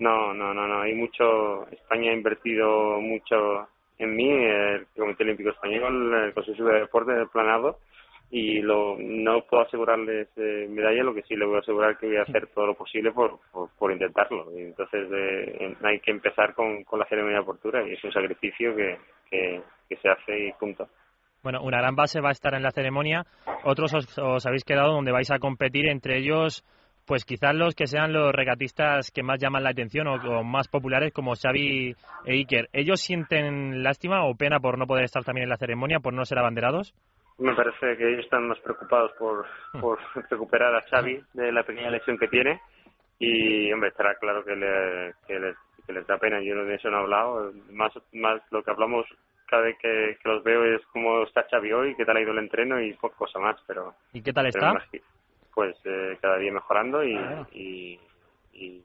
[0.00, 0.80] No, no, no, no.
[0.82, 1.66] Hay mucho.
[1.70, 7.28] España ha invertido mucho en mí, el Comité Olímpico Español, el Consejo de Deporte, el
[7.28, 7.78] Planado,
[8.30, 12.16] y lo, no puedo asegurarles medalla, lo que sí le voy a asegurar que voy
[12.16, 13.38] a hacer todo lo posible por,
[13.78, 14.50] por, intentarlo.
[14.56, 18.12] Y entonces eh, hay que empezar con, con la ceremonia de apertura y es un
[18.12, 18.98] sacrificio que,
[19.30, 20.88] que, que se hace y punto.
[21.42, 23.24] Bueno, una gran base va a estar en la ceremonia,
[23.62, 26.64] otros os, os habéis quedado donde vais a competir, entre ellos,
[27.06, 30.66] pues quizás los que sean los regatistas que más llaman la atención o, o más
[30.66, 32.68] populares como Xavi e Iker.
[32.72, 36.24] ¿Ellos sienten lástima o pena por no poder estar también en la ceremonia, por no
[36.24, 36.92] ser abanderados?
[37.38, 39.46] Me parece que ellos están más preocupados por,
[39.80, 39.98] por
[40.30, 42.60] recuperar a Xavi de la pequeña lesión que tiene
[43.18, 46.40] y, hombre, estará claro que, le, que, les, que les da pena.
[46.40, 47.52] Yo de eso no he hablado.
[47.70, 49.06] Más, más lo que hablamos
[49.46, 52.32] cada vez que, que los veo es cómo está Xavi hoy, qué tal ha ido
[52.32, 53.56] el entreno y poca cosa más.
[53.66, 54.72] Pero, ¿Y qué tal está?
[55.54, 57.46] Pues eh, cada día mejorando y, Ah.
[57.52, 58.00] y,
[58.52, 58.82] y,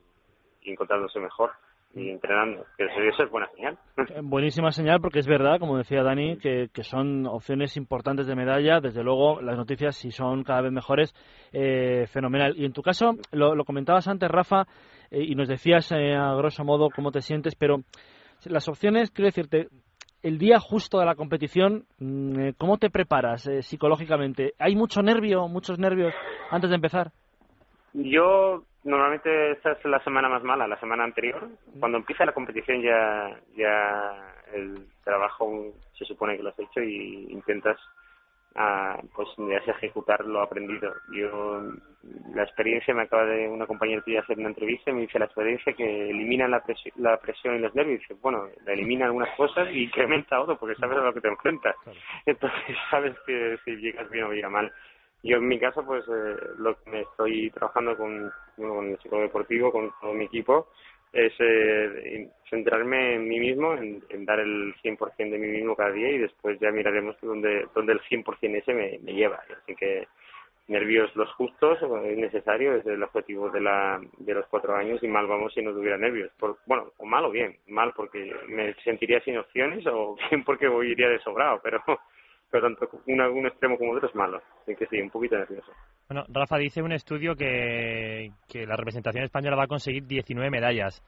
[0.62, 1.52] y encontrándose mejor
[1.94, 2.66] y entrenando.
[2.78, 3.78] Que eso, es buena señal.
[3.98, 8.36] Eh, Buenísima señal porque es verdad, como decía Dani, que, que son opciones importantes de
[8.36, 8.80] medalla.
[8.80, 11.14] Desde luego, las noticias, si son cada vez mejores,
[11.52, 12.54] eh, fenomenal.
[12.58, 14.66] Y en tu caso, lo, lo comentabas antes, Rafa,
[15.10, 17.78] eh, y nos decías eh, a grosso modo cómo te sientes, pero
[18.46, 19.68] las opciones, quiero decirte,
[20.24, 24.54] el día justo de la competición, mm, eh, ¿cómo te preparas eh, psicológicamente?
[24.60, 26.14] ¿Hay mucho nervio, muchos nervios
[26.50, 27.12] antes de empezar?
[27.94, 31.50] Yo normalmente esta es la semana más mala, la semana anterior.
[31.80, 37.28] Cuando empieza la competición ya ya el trabajo se supone que lo has hecho y
[37.32, 37.78] intentas
[38.56, 40.94] ah, pues ya sea ejecutar lo aprendido.
[41.14, 41.62] Yo
[42.34, 45.26] la experiencia me acaba de una compañera tuya hacer una entrevista y me dice la
[45.26, 48.00] experiencia que elimina la, presi- la presión y los nervios.
[48.02, 51.28] Dice, bueno, la elimina algunas cosas y incrementa otro porque sabes a lo que te
[51.30, 51.76] enfrentas.
[52.26, 54.72] Entonces sabes que si llegas bien o llega mal.
[55.24, 59.28] Yo en mi caso, pues eh, lo que me estoy trabajando con, con el psicólogo
[59.28, 60.70] deportivo, con todo mi equipo,
[61.14, 65.92] es eh, en- centrarme en mí mismo, en, dar el 100% de mí mismo cada
[65.92, 69.42] día y después ya miraremos dónde, dónde el 100% ese me, me lleva.
[69.64, 70.08] Así que
[70.68, 75.08] nervios los justos, es necesario, es el objetivo de, la, de los cuatro años y
[75.08, 76.32] mal vamos si no tuviera nervios.
[76.40, 80.68] Por, bueno, o mal o bien, mal porque me sentiría sin opciones o bien porque
[80.68, 81.82] voy, iría de sobrado, pero,
[82.52, 85.72] pero tanto un, un extremo como otro es malo, así que sí, un poquito nervioso.
[86.10, 91.02] Bueno, Rafa dice un estudio que, que la representación española va a conseguir 19 medallas.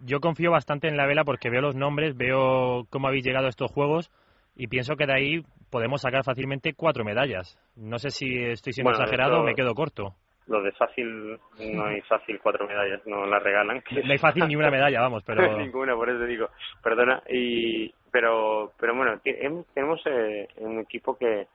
[0.00, 3.50] Yo confío bastante en la vela porque veo los nombres, veo cómo habéis llegado a
[3.50, 4.10] estos juegos
[4.54, 7.58] y pienso que de ahí podemos sacar fácilmente cuatro medallas.
[7.76, 10.14] No sé si estoy siendo exagerado o me quedo corto.
[10.46, 13.82] Lo de fácil, no hay fácil cuatro medallas, no las regalan.
[13.90, 15.40] No hay fácil ni una medalla, vamos, pero...
[15.58, 16.50] Ninguna, por eso digo,
[16.82, 17.22] perdona.
[17.28, 21.46] y Pero pero bueno, tenemos eh, un equipo que,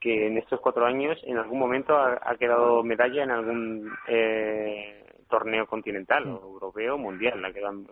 [0.00, 5.66] que en estos cuatro años en algún momento ha, quedado medalla en algún eh, torneo
[5.66, 7.82] continental, o europeo, mundial, ha quedado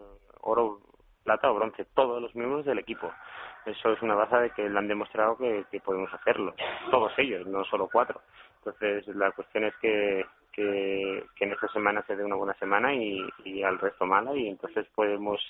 [0.41, 0.81] oro,
[1.23, 3.13] plata o bronce, todos los miembros del equipo
[3.67, 6.55] eso es una base de que le han demostrado que, podemos hacerlo,
[6.91, 8.21] todos ellos, no solo cuatro.
[8.65, 13.27] Entonces, la cuestión es que, que, en esta semana se dé una buena semana y,
[13.45, 15.41] y al resto mala, y entonces podemos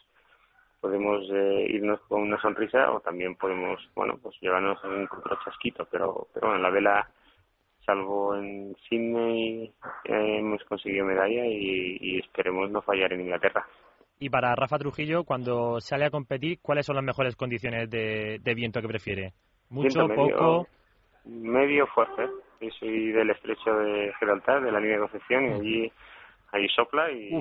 [0.81, 5.87] podemos eh, irnos con una sonrisa o también podemos, bueno, pues llevarnos un otro chasquito,
[5.91, 7.11] pero, pero bueno, la vela,
[7.85, 9.71] salvo en Sydney,
[10.05, 13.67] eh, hemos conseguido medalla y, y esperemos no fallar en Inglaterra.
[14.23, 18.83] Y para Rafa Trujillo, cuando sale a competir, ¿cuáles son las mejores condiciones de, viento
[18.83, 19.33] que prefiere?
[19.71, 20.67] ¿Mucho, poco?
[21.25, 22.29] Medio fuerte.
[22.61, 25.93] Yo soy del estrecho de Gibraltar, de la línea de Concepción, y allí,
[26.53, 27.33] allí sopla y,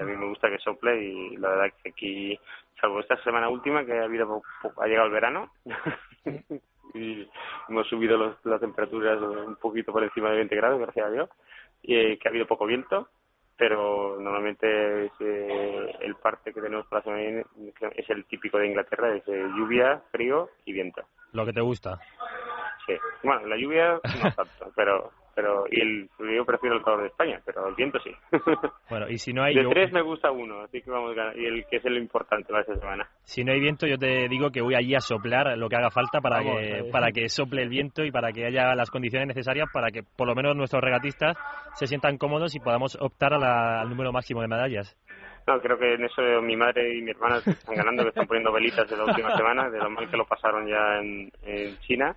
[0.00, 2.38] a mí me gusta que sople y la verdad que aquí,
[2.80, 4.42] salvo esta semana última que ha, habido,
[4.76, 5.50] ha llegado el verano,
[6.94, 7.28] y
[7.68, 11.30] hemos subido las temperaturas un poquito por encima de 20 grados, gracias a Dios,
[11.82, 13.08] y eh, que ha habido poco viento
[13.56, 17.44] pero normalmente eh, el parte que tenemos para la semana
[17.94, 21.02] es el típico de Inglaterra, es lluvia, frío y viento.
[21.32, 22.00] Lo que te gusta.
[22.86, 27.08] Sí, bueno, la lluvia no tanto, pero pero y el yo prefiero el calor de
[27.08, 28.10] España, pero el viento sí.
[28.88, 31.38] Bueno, y si no hay de tres me gusta uno, así que vamos a ganar,
[31.38, 33.08] y el que es el importante para esta semana.
[33.24, 35.90] Si no hay viento, yo te digo que voy allí a soplar lo que haga
[35.90, 39.68] falta para que para que sople el viento y para que haya las condiciones necesarias
[39.72, 41.36] para que por lo menos nuestros regatistas
[41.74, 44.96] se sientan cómodos y podamos optar al número máximo de medallas.
[45.46, 48.50] No, creo que en eso mi madre y mi hermana están ganando, que están poniendo
[48.50, 52.16] velitas de la última semana, de lo mal que lo pasaron ya en, en China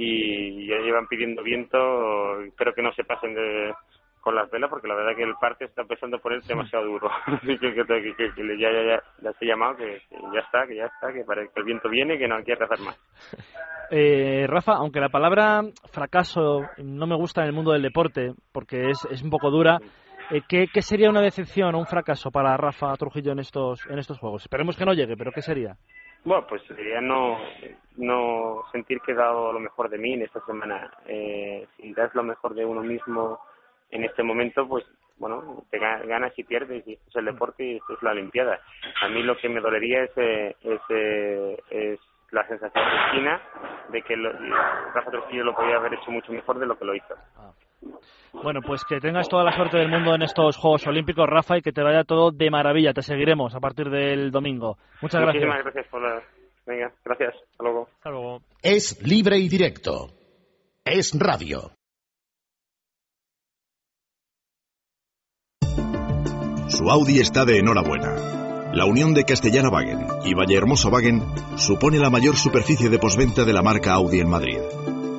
[0.00, 3.74] y ya llevan pidiendo viento, espero que no se pasen de,
[4.20, 7.10] con las velas porque la verdad que el parte está empezando a poner demasiado duro.
[7.42, 10.00] que, que, que, ya, ya, ya, ya se ha llamado, que,
[10.32, 12.54] ya está, que ya está, que, para, que el viento viene que no hay que
[12.54, 12.98] rezar más.
[13.90, 18.90] Eh, Rafa, aunque la palabra fracaso no me gusta en el mundo del deporte porque
[18.90, 19.78] es, es un poco dura,
[20.30, 23.98] eh, ¿qué, ¿qué, sería una decepción o un fracaso para Rafa Trujillo en estos, en
[23.98, 24.42] estos juegos?
[24.42, 25.78] Esperemos que no llegue, pero ¿qué sería?
[26.24, 27.38] Bueno, pues sería no,
[27.96, 30.90] no sentir que he dado lo mejor de mí en esta semana.
[31.06, 33.40] Eh, si das lo mejor de uno mismo
[33.90, 34.84] en este momento, pues
[35.18, 38.60] bueno, te ganas y pierdes y esto es el deporte y esto es la Olimpiada.
[39.02, 42.00] A mí lo que me dolería es, eh, es, eh, es
[42.30, 43.42] la sensación de esquina
[43.90, 44.32] de que lo,
[44.94, 47.14] Rafa Trujillo lo podía haber hecho mucho mejor de lo que lo hizo.
[47.36, 47.52] Ah.
[48.32, 51.62] Bueno, pues que tengas toda la suerte del mundo en estos Juegos Olímpicos, Rafa, y
[51.62, 52.92] que te vaya todo de maravilla.
[52.92, 54.78] Te seguiremos a partir del domingo.
[55.02, 55.44] Muchas gracias.
[55.44, 56.22] Muchísimas gracias por la...
[56.66, 57.34] Venga, gracias.
[57.34, 57.88] Hasta luego.
[57.94, 58.40] Hasta luego.
[58.62, 60.08] Es libre y directo.
[60.84, 61.72] Es radio.
[66.68, 68.14] Su Audi está de enhorabuena.
[68.74, 71.22] La unión de Castellana Wagen y Vallehermoso Wagen
[71.56, 74.58] supone la mayor superficie de posventa de la marca Audi en Madrid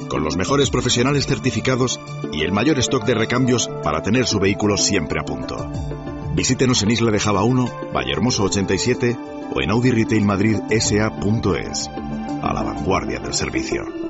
[0.09, 1.99] con los mejores profesionales certificados
[2.33, 5.71] y el mayor stock de recambios para tener su vehículo siempre a punto.
[6.33, 9.17] Visítenos en Isla de Java 1, Vallehermoso 87
[9.53, 11.89] o en Audi Retail Madrid SA.es.
[12.41, 14.08] A la vanguardia del servicio.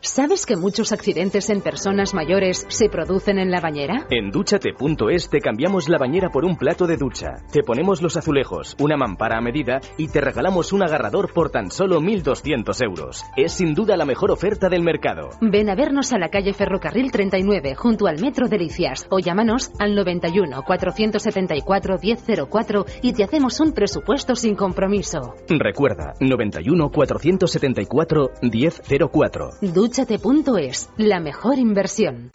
[0.00, 4.06] ¿Sabes que muchos accidentes en personas mayores se producen en la bañera?
[4.10, 7.36] En duchate.es te cambiamos la bañera por un plato de ducha.
[7.52, 11.70] Te ponemos los azulejos, una mampara a medida y te regalamos un agarrador por tan
[11.70, 13.24] solo 1.200 euros.
[13.36, 15.30] Es sin duda la mejor oferta del mercado.
[15.40, 19.94] Ven a vernos a la calle Ferrocarril 39 junto al Metro Delicias o llámanos al
[19.94, 25.34] 91 474 1004 y te hacemos un presupuesto sin compromiso.
[25.48, 29.50] Recuerda, 91 474 1004.
[29.84, 32.30] Dúchate.es, la mejor inversión.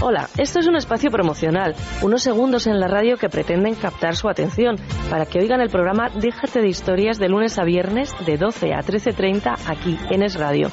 [0.00, 4.28] Hola, esto es un espacio promocional, unos segundos en la radio que pretenden captar su
[4.28, 4.76] atención
[5.10, 8.78] para que oigan el programa Déjate de historias de lunes a viernes de 12 a
[8.78, 10.68] 13.30 aquí en Es Radio.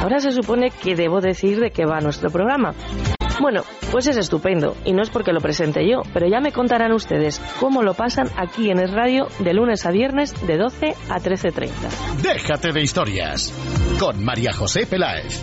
[0.00, 2.72] Ahora se supone que debo decir de qué va nuestro programa.
[3.40, 6.92] Bueno, pues es estupendo, y no es porque lo presente yo, pero ya me contarán
[6.92, 11.20] ustedes cómo lo pasan aquí en Es Radio de lunes a viernes de 12 a
[11.20, 11.70] 13.30.
[12.22, 13.54] Déjate de historias
[14.00, 15.42] con María José Peláez.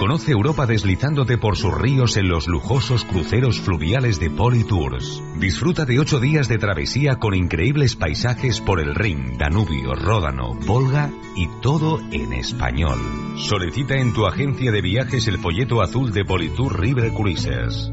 [0.00, 5.22] Conoce Europa deslizándote por sus ríos en los lujosos cruceros fluviales de Politours.
[5.38, 11.10] Disfruta de ocho días de travesía con increíbles paisajes por el Rin, Danubio, Ródano, Volga
[11.36, 12.98] y todo en español.
[13.36, 17.92] Solicita en tu agencia de viajes el folleto azul de Politour River Cruises.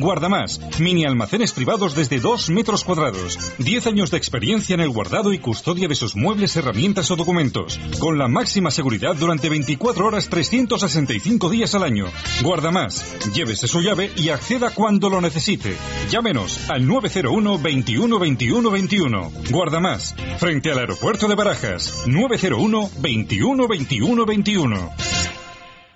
[0.00, 3.38] Guardamás, mini almacenes privados desde 2 metros cuadrados.
[3.58, 7.78] 10 años de experiencia en el guardado y custodia de sus muebles, herramientas o documentos.
[7.98, 12.06] Con la máxima seguridad durante 24 horas 365 días al año.
[12.42, 15.76] Guardamás, llévese su llave y acceda cuando lo necesite.
[16.10, 19.32] Llámenos al 901 21 21 21.
[19.50, 22.04] Guardamás, frente al aeropuerto de Barajas.
[22.06, 25.19] 901 21 21 21.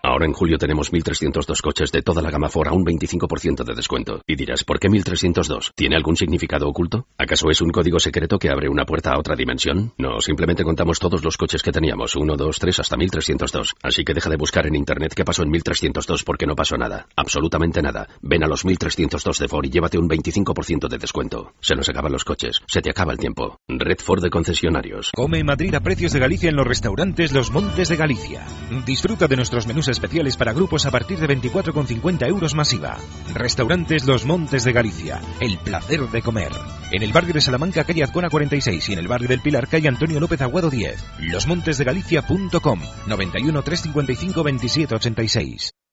[0.05, 3.75] Ahora en julio tenemos 1.302 coches de toda la gama Ford a un 25% de
[3.75, 4.21] descuento.
[4.27, 5.71] Y dirás, ¿por qué 1.302?
[5.75, 7.07] ¿Tiene algún significado oculto?
[7.17, 9.95] ¿Acaso es un código secreto que abre una puerta a otra dimensión?
[9.97, 13.77] No, simplemente contamos todos los coches que teníamos, 1, 2, 3 hasta 1.302.
[13.83, 17.07] Así que deja de buscar en Internet qué pasó en 1.302 porque no pasó nada.
[17.17, 18.07] Absolutamente nada.
[18.21, 21.55] Ven a los 1.302 de Ford y llévate un 25% de descuento.
[21.61, 22.61] Se nos acaban los coches.
[22.67, 23.59] Se te acaba el tiempo.
[23.69, 25.13] Red Ford de concesionarios.
[25.17, 28.47] Come en Madrid a precios de Galicia en los restaurantes Los Montes de Galicia.
[28.85, 32.99] Disfruta de nuestros menús especiales para grupos a partir de 24,50 euros masiva.
[33.33, 35.21] Restaurantes Los Montes de Galicia.
[35.41, 36.53] El placer de comer.
[36.93, 39.89] En el barrio de Salamanca, calle Azcona 46 y en el barrio del Pilar, calle
[39.89, 41.03] Antonio López Aguado 10.
[41.21, 45.84] Losmontesdegalicia.com 91 355 2786.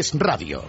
[0.00, 0.62] Es radio.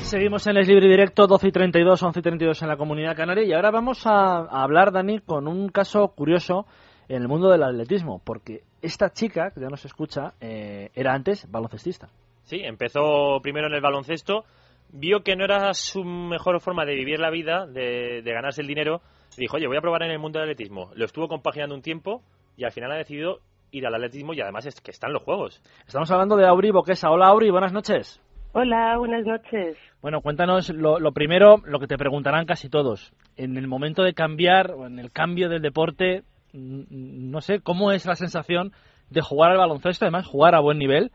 [0.00, 3.44] Seguimos en el libre directo 12 y 32, 11 y 32 en la comunidad canaria
[3.44, 6.64] y ahora vamos a, a hablar, Dani, con un caso curioso
[7.10, 11.46] en el mundo del atletismo, porque esta chica, que ya nos escucha, eh, era antes
[11.50, 12.08] baloncestista.
[12.44, 14.46] Sí, empezó primero en el baloncesto,
[14.90, 18.68] vio que no era su mejor forma de vivir la vida, de, de ganarse el
[18.68, 19.02] dinero,
[19.36, 20.90] dijo, oye, voy a probar en el mundo del atletismo.
[20.94, 22.22] Lo estuvo compaginando un tiempo
[22.56, 23.40] y al final ha decidido
[23.70, 25.62] ir al atletismo y además es que están los juegos.
[25.86, 27.10] Estamos hablando de Auri Boquesa.
[27.10, 28.20] Hola Auri, buenas noches.
[28.54, 29.78] Hola, buenas noches.
[30.02, 33.14] Bueno, cuéntanos lo, lo primero, lo que te preguntarán casi todos.
[33.36, 37.92] En el momento de cambiar, o en el cambio del deporte, mm, no sé, ¿cómo
[37.92, 38.72] es la sensación
[39.08, 41.12] de jugar al baloncesto, además jugar a buen nivel,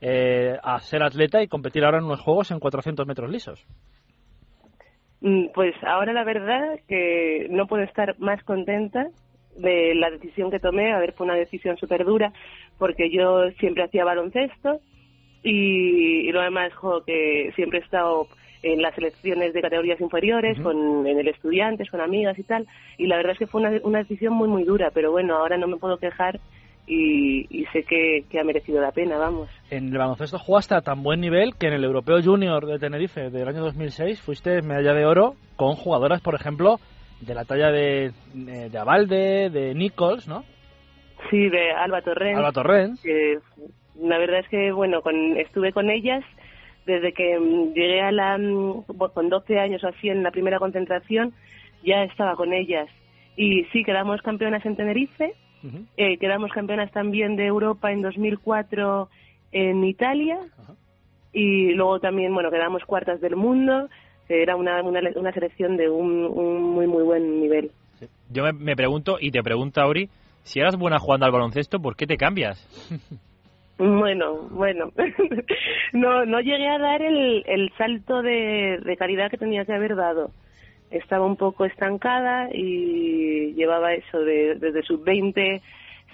[0.00, 3.64] eh, a ser atleta y competir ahora en unos juegos en 400 metros lisos?
[5.20, 9.08] Mm, Pues ahora la verdad que no puedo estar más contenta
[9.56, 10.92] de la decisión que tomé.
[10.92, 12.32] A ver, fue una decisión súper dura
[12.78, 14.80] porque yo siempre hacía baloncesto
[15.42, 18.26] y, y lo demás, jo, que siempre he estado
[18.62, 22.66] en las selecciones de categorías inferiores, con, en el estudiantes, con amigas y tal.
[22.98, 25.56] Y la verdad es que fue una, una decisión muy, muy dura, pero bueno, ahora
[25.56, 26.40] no me puedo quejar
[26.90, 29.48] y, y sé que, que ha merecido la pena, vamos.
[29.70, 33.30] En el baloncesto jugaste a tan buen nivel que en el Europeo Junior de Tenerife
[33.30, 36.80] del año 2006 fuiste medalla de oro con jugadoras, por ejemplo,
[37.20, 40.42] de la talla de, eh, de Avalde, de Nichols, ¿no?
[41.30, 42.38] Sí, de Alba Torrens.
[42.38, 43.04] Alba Torrens.
[44.00, 46.24] la verdad es que, bueno, con, estuve con ellas
[46.86, 50.58] desde que mm, llegué a la, mm, con 12 años o así en la primera
[50.58, 51.34] concentración,
[51.84, 52.88] ya estaba con ellas.
[53.36, 55.34] Y sí, quedamos campeonas en Tenerife,
[55.96, 59.08] eh, quedamos campeonas también de Europa en 2004
[59.52, 60.38] en Italia
[61.32, 63.88] y luego también, bueno, quedamos cuartas del mundo.
[64.26, 67.70] que Era una, una, una selección de un, un muy, muy buen nivel.
[68.30, 70.08] Yo me, me pregunto, y te pregunto, Auri,
[70.42, 72.58] si eras buena jugando al baloncesto, ¿por qué te cambias?
[73.80, 74.92] Bueno, bueno.
[75.94, 79.96] no, no llegué a dar el, el salto de, de calidad que tenía que haber
[79.96, 80.32] dado.
[80.90, 85.60] Estaba un poco estancada y llevaba eso de, desde sub-20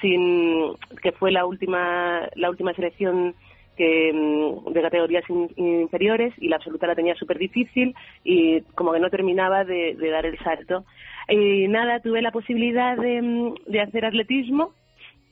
[0.01, 3.35] sin que fue la última la última selección
[3.77, 8.93] que mm, de categorías in- inferiores y la absoluta la tenía súper difícil y como
[8.93, 10.85] que no terminaba de, dar el salto.
[11.29, 14.73] Y nada, tuve la posibilidad de, mm, de hacer atletismo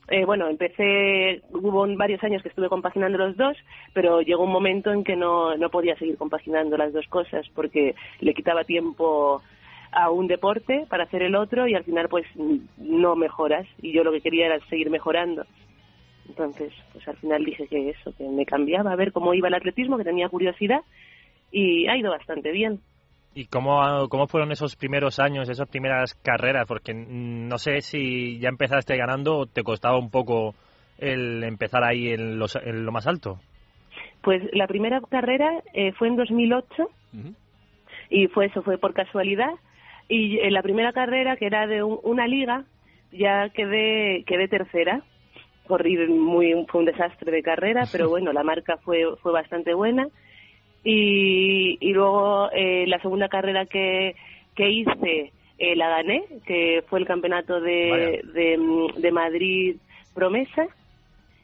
[0.08, 3.56] eh, bueno, empecé, hubo varios años que estuve compaginando los dos,
[3.92, 7.94] pero llegó un momento en que no, no podía seguir compaginando las dos cosas porque
[8.20, 9.42] le quitaba tiempo
[9.92, 12.26] a un deporte para hacer el otro y al final pues
[12.76, 15.46] no mejoras y yo lo que quería era seguir mejorando.
[16.28, 19.54] Entonces, pues al final dije que eso, que me cambiaba a ver cómo iba el
[19.54, 20.80] atletismo, que tenía curiosidad
[21.50, 22.80] y ha ido bastante bien.
[23.34, 26.66] ¿Y cómo, cómo fueron esos primeros años, esas primeras carreras?
[26.68, 30.54] Porque mm, no sé si ya empezaste ganando o te costaba un poco
[30.98, 33.40] el empezar ahí en, los- en lo más alto.
[34.22, 36.88] Pues la primera carrera eh, fue en 2008
[38.10, 39.50] y fue eso, fue por casualidad.
[40.08, 42.64] Y en la primera carrera, que era de un- una liga,
[43.12, 45.02] ya quedé, quedé tercera.
[45.66, 50.06] Corrí muy, fue un desastre de carrera, pero bueno, la marca fue, fue bastante buena.
[50.84, 54.14] Y, y luego eh, la segunda carrera que,
[54.54, 58.58] que hice eh, la gané, que fue el campeonato de, de,
[58.96, 59.76] de Madrid
[60.14, 60.66] Promesa.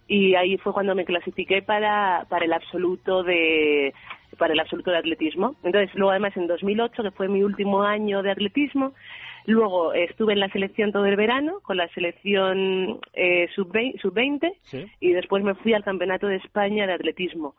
[0.06, 3.94] Y ahí fue cuando me clasifiqué para, para el absoluto de
[4.38, 5.56] para el absoluto de atletismo.
[5.62, 8.94] Entonces, luego además en 2008, que fue mi último año de atletismo,
[9.46, 15.12] luego estuve en la selección todo el verano con la selección eh, sub-20 sub-20, y
[15.12, 17.54] después me fui al Campeonato de España de atletismo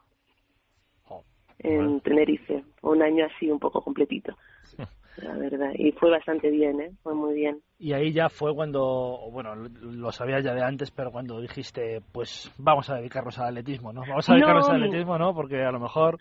[1.63, 2.63] en Tenerife.
[2.81, 4.35] Un año así un poco completito,
[5.17, 5.71] la verdad.
[5.75, 6.91] Y fue bastante bien, ¿eh?
[7.03, 7.59] Fue muy bien.
[7.79, 12.51] Y ahí ya fue cuando, bueno, lo- sabías ya de antes, pero cuando dijiste, pues
[12.57, 14.01] vamos a dedicarnos al atletismo, ¿no?
[14.01, 14.73] Vamos a dedicarnos No.
[14.75, 15.33] al atletismo, ¿no?
[15.33, 16.17] Porque a lo mejor...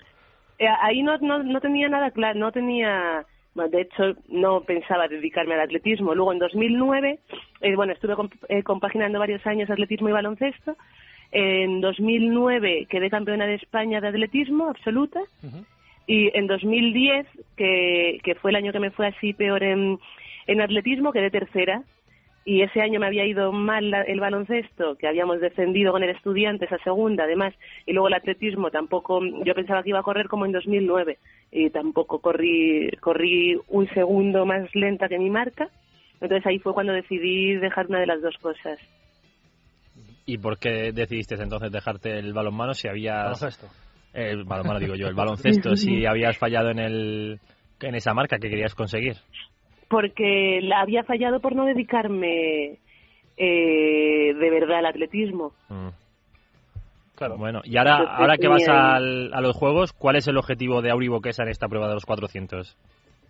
[0.59, 3.25] Eh, ahí no, no, no tenía nada claro, no tenía,
[3.55, 6.15] de hecho no pensaba dedicarme al atletismo.
[6.15, 7.19] Luego en 2009,
[7.63, 10.77] eh, bueno, estuve comp- eh, compaginando varios años atletismo y baloncesto.
[11.33, 15.21] En 2009 quedé campeona de España de atletismo absoluta
[16.07, 17.27] y en 2010,
[17.57, 19.99] que, que fue el año que me fue así peor en,
[20.49, 21.83] en atletismo, quedé tercera.
[22.45, 26.09] Y ese año me había ido mal la- el baloncesto, que habíamos defendido con el
[26.11, 27.55] estudiante esa segunda, además,
[27.87, 31.19] y luego el atletismo tampoco, yo pensaba que iba a correr como en 2009,
[31.53, 35.69] y tampoco corrí, corrí un segundo más lenta que mi marca.
[36.21, 38.79] Entonces ahí fue cuando decidí dejar una de las dos cosas.
[40.33, 43.25] ¿Y por qué decidiste entonces dejarte el balonmano si habías...
[43.25, 43.67] Baloncesto.
[44.13, 47.41] El balonmano digo yo, el baloncesto, si habías fallado en, el,
[47.81, 49.17] en esa marca que querías conseguir.
[49.89, 52.79] porque la había fallado por no dedicarme
[53.37, 55.53] eh, de verdad al atletismo.
[57.15, 57.37] Claro.
[57.37, 60.37] Bueno, y ahora, Entonces, ahora que vas tenía- al- a los Juegos, ¿cuál es el
[60.39, 62.77] objetivo de Auri Boquesa en esta prueba de los 400?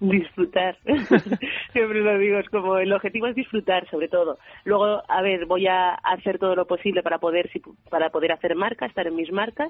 [0.00, 0.76] Disfrutar.
[1.72, 4.38] Siempre lo digo, es como el objetivo es disfrutar, sobre todo.
[4.64, 7.50] Luego, a ver, voy a hacer todo lo posible para poder,
[7.90, 9.68] para poder hacer marcas, estar en mis marcas.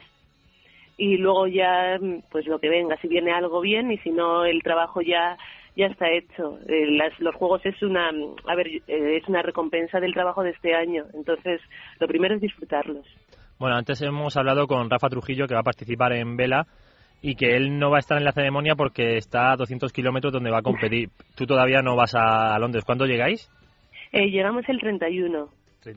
[0.97, 1.99] Y luego ya,
[2.31, 5.37] pues lo que venga, si viene algo bien y si no, el trabajo ya
[5.76, 6.59] ya está hecho.
[6.68, 8.09] Eh, las- los juegos es una,
[8.47, 11.05] a ver, eh, es una recompensa del trabajo de este año.
[11.14, 11.61] Entonces,
[12.01, 13.07] lo primero es disfrutarlos.
[13.59, 16.66] Bueno, antes hemos hablado con Rafa Trujillo, que va a participar en Vela,
[17.23, 20.33] y que él no va a estar en la ceremonia porque está a 200 kilómetros
[20.33, 21.11] donde va a competir.
[21.37, 22.85] Tú todavía no vas a Londres.
[22.85, 23.51] ¿Cuándo llegáis?
[24.12, 25.49] Eh, llegamos el 31.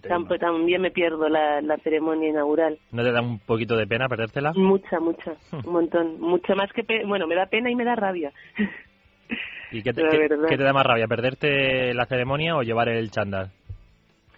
[0.03, 2.77] Tam- También me pierdo la, la ceremonia inaugural.
[2.91, 4.53] ¿No te da un poquito de pena perdértela?
[4.55, 5.33] Mucha, mucha,
[5.65, 6.21] un montón.
[6.21, 6.83] Mucho más que...
[6.83, 8.31] pe- bueno, me da pena y me da rabia.
[9.71, 10.47] ¿Y qué te, La qué- verdad.
[10.47, 13.51] qué te da más rabia, perderte la ceremonia o llevar el chándal?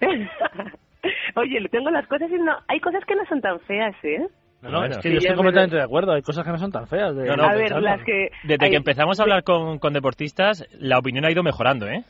[1.36, 2.54] Oye, tengo las cosas y no...
[2.68, 4.26] Hay cosas que no son tan feas, ¿eh?
[4.66, 6.12] No, no, Bueno, es que sí, yo estoy es completamente de acuerdo.
[6.14, 7.16] Hay cosas que no son tan feas.
[7.16, 7.82] de- No, no, a ver, pensando.
[7.88, 8.30] las que...
[8.44, 12.04] Desde hay- que empezamos a hablar con, con deportistas, la opinión ha ido mejorando, ¿eh?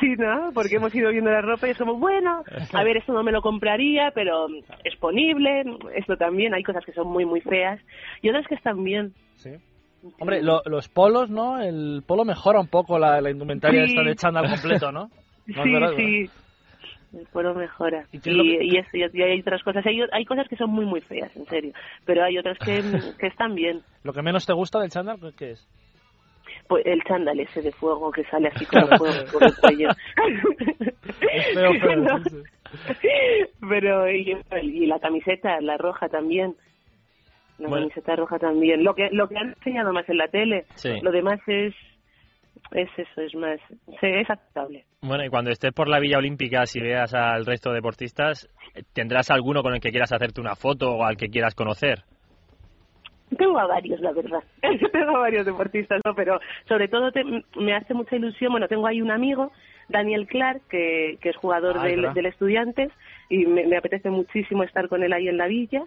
[0.00, 0.50] Sí, ¿no?
[0.54, 2.42] Porque hemos ido viendo la ropa y es como, bueno,
[2.72, 4.46] a ver, esto no me lo compraría, pero
[4.82, 5.62] es ponible,
[5.94, 7.80] esto también, hay cosas que son muy, muy feas,
[8.22, 9.12] y otras que están bien.
[10.18, 11.60] Hombre, lo- los polos, ¿no?
[11.60, 13.90] El polo mejora un poco la, la indumentaria Sí.
[13.90, 15.10] esta de chándal completo, ¿no?
[15.46, 16.30] ¿No es sí, verdad, sí.
[17.16, 18.06] El polo mejora.
[18.12, 19.84] ¿Y Y, eso, y hay otras cosas.
[19.86, 21.72] Hay, hay cosas que son muy, muy feas, en serio.
[22.04, 22.82] Pero hay otras que,
[23.20, 23.82] que están bien.
[24.02, 25.68] Lo que menos te gusta del chándal, ¿qué es?
[26.68, 29.88] Pues el chándal ese de fuego que sale así como fuego por el cuello.
[31.32, 32.18] Es feo, feo, No.
[33.00, 33.08] sí,
[33.68, 36.54] Pero y, y la camiseta, la roja también.
[37.58, 37.84] La Bueno.
[37.88, 38.82] camiseta roja también.
[38.82, 40.64] Lo que lo que han enseñado más en la tele.
[40.74, 41.00] Sí.
[41.02, 41.74] Lo demás es
[42.72, 43.60] es eso, es más,
[44.02, 44.84] es aceptable.
[45.02, 48.48] Bueno, y cuando estés por la Villa Olímpica, si veas al resto de deportistas,
[48.92, 52.02] ¿tendrás alguno con el que quieras hacerte una foto o al que quieras conocer?
[53.36, 54.42] Tengo a varios, la verdad.
[54.92, 56.14] tengo a varios deportistas, ¿no?
[56.14, 56.38] Pero
[56.68, 57.24] sobre todo te-
[57.56, 58.52] me hace mucha ilusión.
[58.52, 59.50] Bueno, tengo ahí un amigo,
[59.88, 62.92] Daniel Clark, que, que es jugador Ah, del, del Estudiantes,
[63.28, 65.82] y me, me apetece muchísimo estar con él ahí en la villa.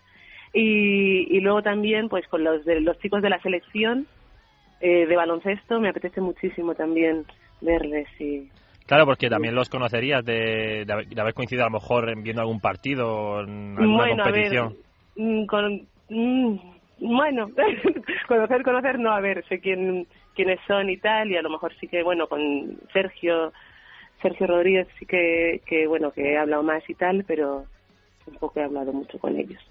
[0.54, 4.08] Y, y luego también, pues con los, de, los chicos de la selección
[4.80, 7.26] eh, de baloncesto, me apetece muchísimo también
[7.62, 8.08] verles.
[8.20, 8.50] Y,
[8.86, 12.24] Claro, porque también los conocerías de, de haber- de haber coincidido a lo mejor en
[12.24, 14.76] viendo algún partido o en alguna bueno, a ver, competición.
[15.18, 16.56] mm, con, mm,
[17.00, 17.50] bueno,
[18.28, 21.74] conocer, conocer, no, a ver, sé quién, quiénes son y tal, y a lo mejor
[21.80, 23.52] sí que, bueno, con Sergio,
[24.22, 27.66] Sergio Rodríguez sí que, que, bueno, que he hablado más y tal, pero
[28.26, 29.62] tampoco he hablado mucho con ellos.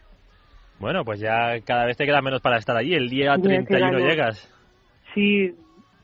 [0.79, 2.95] Bueno, pues ya cada vez te queda menos para estar allí.
[2.95, 4.11] El día Ya 31 queda nada.
[4.11, 4.53] llegas.
[5.17, 5.51] Sí,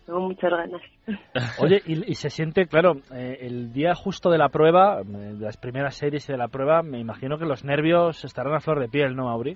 [0.07, 0.81] tengo muchas ganas.
[1.61, 5.45] Oye, y, y se siente, claro, eh, el día justo de la prueba, eh, de
[5.45, 8.89] las primeras series de la prueba, me imagino que los nervios estarán a flor de
[8.89, 9.55] piel, ¿no, Mauri?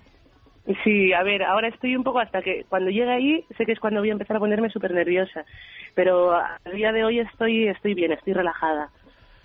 [0.85, 3.81] Sí, a ver, ahora estoy un poco hasta que cuando llegue ahí sé que es
[3.81, 5.47] cuando voy a empezar a ponerme súper nerviosa,
[5.95, 8.91] pero a día de hoy estoy estoy bien, estoy relajada,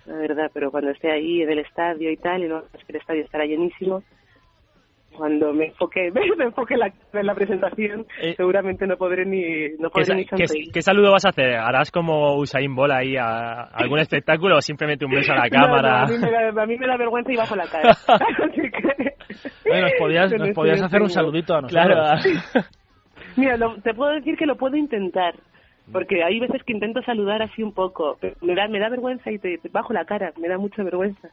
[0.04, 2.92] la verdad, pero cuando esté ahí en el estadio y tal, y no es que
[2.92, 4.02] el estadio estará llenísimo,
[5.16, 8.06] cuando me enfoque, me enfoque en la, en la presentación,
[8.36, 11.54] seguramente no podré ni no ¿Qué, podré ni qué- qué saludo vas a hacer?
[11.56, 16.06] ¿Harás como Usain Bolt ahí a algún espectáculo o simplemente un beso a la cámara?
[16.06, 17.90] No, no, a, mí me da, a mí me da vergüenza y bajo la cara.
[18.08, 21.86] Así que- Oye, nos podías, nos podías hacer un saludito a nosotros.
[21.86, 22.64] Claro.
[23.36, 25.34] Mira, lo- te puedo decir que lo puedo intentar,
[25.90, 29.30] porque hay veces que intento saludar así un poco, pero me da, me da vergüenza
[29.30, 31.28] y te, te bajo la cara, me da mucha vergüenza.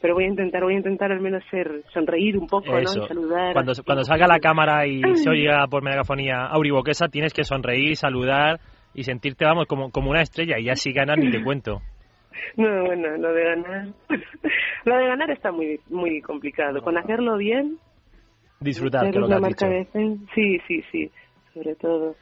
[0.00, 2.80] Pero voy a intentar, voy a intentar al menos ser, sonreír un poco, ¿no?
[2.80, 3.52] Y saludar.
[3.52, 8.60] Cuando, salga la cámara y se oiga por megafonía Auriboquesa, tienes que sonreír, saludar
[8.94, 10.58] y sentirte, vamos, como, como una estrella.
[10.58, 11.80] Y ya si ganas ni te cuento.
[12.56, 13.88] No, bueno, lo de ganar,
[14.84, 16.80] lo de ganar está muy, muy complicado.
[16.80, 17.78] Con hacerlo bien,
[18.60, 19.66] Disfrutar, que lo que has dicho.
[20.34, 21.10] sí, sí, sí,
[21.54, 22.14] sobre todo.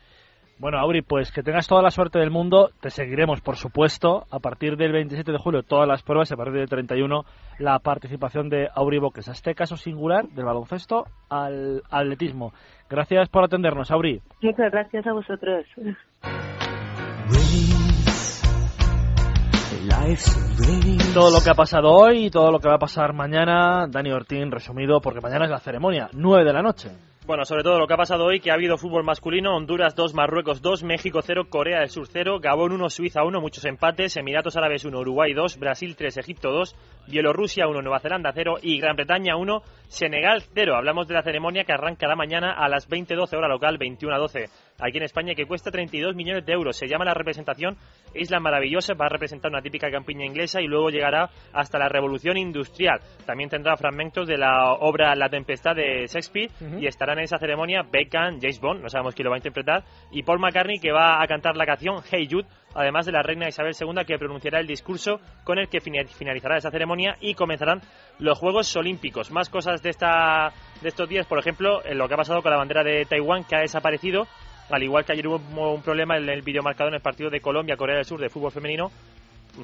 [0.61, 2.71] Bueno, Auri, pues que tengas toda la suerte del mundo.
[2.81, 6.37] Te seguiremos, por supuesto, a partir del 27 de julio todas las pruebas y a
[6.37, 7.25] partir del 31
[7.61, 9.31] la participación de Auri Boquesa.
[9.31, 12.53] Este caso singular del baloncesto al atletismo.
[12.91, 14.21] Gracias por atendernos, Auri.
[14.43, 15.65] Muchas gracias a vosotros.
[21.15, 24.11] Todo lo que ha pasado hoy y todo lo que va a pasar mañana, Dani
[24.11, 26.91] Ortín resumido, porque mañana es la ceremonia, 9 de la noche.
[27.29, 30.15] Bueno, sobre todo lo que ha pasado hoy, que ha habido fútbol masculino, Honduras 2,
[30.15, 34.57] Marruecos 2, México 0, Corea del Sur 0, Gabón 1, Suiza 1, muchos empates, Emiratos
[34.57, 36.75] Árabes 1, Uruguay 2, Brasil 3, Egipto 2,
[37.07, 40.75] Bielorrusia 1, Nueva Zelanda 0 y Gran Bretaña 1, Senegal 0.
[40.75, 44.49] Hablamos de la ceremonia que arrancará mañana a las 20.12 hora local, 21.12
[44.79, 46.77] aquí en España, que cuesta 32 millones de euros.
[46.77, 47.77] Se llama la representación
[48.15, 52.37] Isla Maravillosa, va a representar una típica campiña inglesa y luego llegará hasta la Revolución
[52.37, 53.01] Industrial.
[53.27, 56.51] También tendrá fragmentos de la obra La Tempestad de Shakespeare
[56.81, 59.85] y estarán en esa ceremonia Beckham, James Bond, no sabemos quién lo va a interpretar,
[60.11, 63.49] y Paul McCartney que va a cantar la canción Hey Jude, además de la reina
[63.49, 67.81] Isabel II que pronunciará el discurso con el que fina- finalizará esa ceremonia y comenzarán
[68.19, 69.31] los Juegos Olímpicos.
[69.31, 70.53] Más cosas de, esta,
[70.83, 73.45] de estos días, por ejemplo, en lo que ha pasado con la bandera de Taiwán
[73.45, 74.27] que ha desaparecido,
[74.71, 77.97] al igual que ayer hubo un problema en el videomarcador en el partido de Colombia-Corea
[77.97, 78.91] del Sur de fútbol femenino,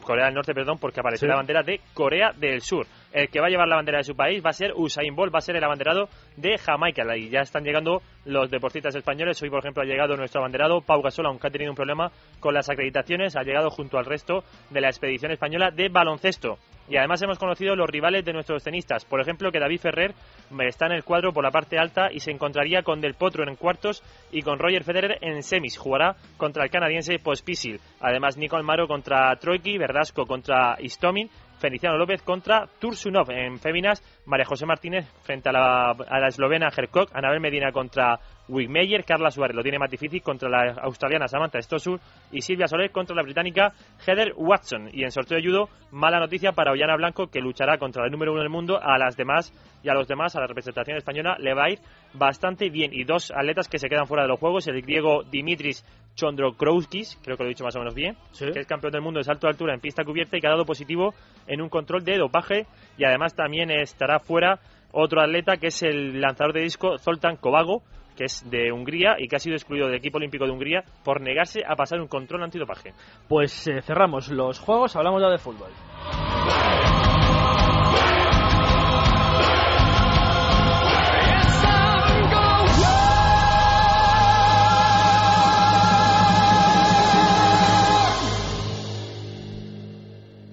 [0.03, 1.31] Corea del Norte, perdón, porque apareció Sí.
[1.31, 2.87] la bandera de Corea del Sur.
[3.13, 5.33] El que va a llevar la bandera de su país va a ser Usain Bolt,
[5.33, 7.05] va a ser el abanderado de Jamaica.
[7.17, 9.41] Y ya están llegando los deportistas españoles.
[9.43, 12.55] Hoy, por ejemplo, ha llegado nuestro abanderado Pau Gasol, aunque ha tenido un problema con
[12.55, 16.59] las acreditaciones, ha llegado junto al resto de la expedición española de baloncesto.
[16.89, 19.05] Y además hemos conocido los rivales de nuestros tenistas.
[19.05, 20.15] Por ejemplo, que David Ferrer
[20.61, 23.57] está en el cuadro por la parte alta y se encontraría con Del Potro en
[23.57, 25.79] cuartos y con Roger Federer en semis.
[25.79, 27.81] Jugará contra el canadiense Pospisil.
[28.01, 31.31] Además, Nico Almaro contra Troiki, Verdasco contra Istomin,
[31.65, 33.31] Feliciano López contra Tursunov.
[33.31, 38.21] En féminas, María José Martínez frente a la, a la eslovena Herkog, Anabel Medina contra
[38.49, 41.99] Wigmeyer, Carla Suárez lo tiene más difícil contra la australiana Samantha Stosur
[42.31, 43.73] y Silvia Soler contra la británica
[44.07, 44.91] Heather Watson.
[44.93, 48.33] Y en sorteo de judo, mala noticia para Ollana Blanco que luchará contra el número
[48.33, 48.79] uno del mundo.
[48.83, 49.51] A las demás
[49.83, 51.79] y a los demás, a la representación española, le va a ir
[52.13, 52.93] bastante bien.
[52.93, 55.83] Y dos atletas que se quedan fuera de los juegos, el griego Dimitris
[56.15, 59.19] Chondrokrouskis, creo que lo he dicho más o menos bien, que es campeón del mundo
[59.19, 61.15] de salto de altura en pista cubierta y que ha dado positivo
[61.47, 64.61] en un control de dopaje y además también estará fuera
[64.93, 67.83] otro atleta que es el lanzador de disco Zoltán Kovago,
[68.17, 71.21] que es de Hungría y que ha sido excluido del equipo olímpico de Hungría por
[71.21, 72.93] negarse a pasar un control antidopaje.
[73.29, 75.71] Pues eh, cerramos los juegos, hablamos ya de fútbol.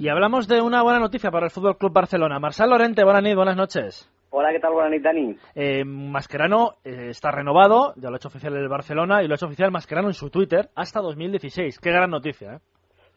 [0.10, 2.40] Hablamos de una buena noticia para el Fútbol Club Barcelona.
[2.40, 4.12] Marcel Lorente, buenas noches, buenas noches.
[4.32, 4.74] Hola, ¿qué tal?
[4.74, 5.36] Buenas noches, Dani.
[5.54, 9.36] Eh, Mascherano eh, está renovado, ya lo ha hecho oficial el Barcelona y lo ha
[9.36, 11.80] hecho oficial Mascherano en su Twitter hasta 2016.
[11.80, 12.60] Qué gran noticia, ¿eh?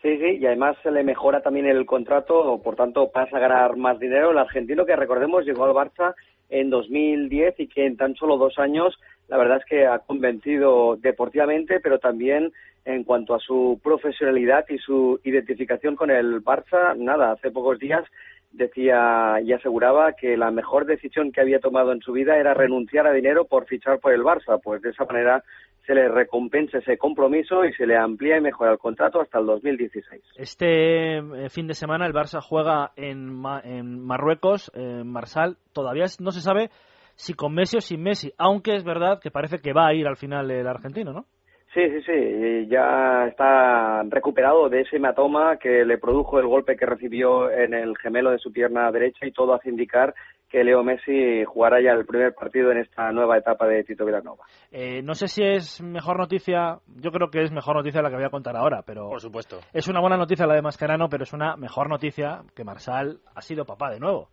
[0.03, 3.77] Sí, sí, y además se le mejora también el contrato, por tanto pasa a ganar
[3.77, 4.33] más dinero.
[4.33, 6.15] El argentino que recordemos llegó al Barça
[6.51, 8.95] en 2010 y que en tan solo dos años
[9.29, 12.53] la verdad es que ha convencido deportivamente, pero también
[12.85, 16.95] en cuanto a su profesionalidad y su identificación con el Barça.
[16.97, 18.05] Nada, hace pocos días
[18.53, 23.07] decía y aseguraba que la mejor decisión que había tomado en su vida era renunciar
[23.07, 25.43] a dinero por fichar por el Barça, pues de esa manera
[25.87, 29.47] se le recompensa ese compromiso y se le amplía y mejora el contrato hasta el
[29.47, 30.23] 2016.
[30.37, 35.57] Este eh, fin de semana el Barça juega en, Ma- en Marruecos, en Marsal.
[35.75, 36.71] Todavía no se sabe
[37.15, 40.07] si con Messi o sin Messi, aunque es verdad que parece que va a ir
[40.07, 41.27] al final el argentino, ¿no?
[41.75, 46.87] Sí, sí, sí, ya está recuperado de ese hematoma que le produjo el golpe que
[46.87, 50.15] recibió en el gemelo de su pierna derecha y todo hace indicar
[50.49, 54.45] que Leo Messi jugará ya el primer partido en esta nueva etapa de Tito Villanova.
[54.71, 58.15] Eh, no sé si es mejor noticia, yo creo que es mejor noticia la que
[58.15, 59.59] voy a contar ahora, pero Por supuesto.
[59.73, 63.41] es una buena noticia la de Mascherano, pero es una mejor noticia que Marsal ha
[63.41, 64.29] sido papá de nuevo.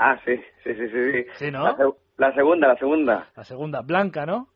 [0.00, 1.24] Ah, sí, sí, sí, sí.
[1.34, 1.50] sí.
[1.50, 1.64] ¿no?
[1.64, 3.26] La, seg- la segunda, la segunda.
[3.36, 4.46] La segunda, Blanca, ¿no?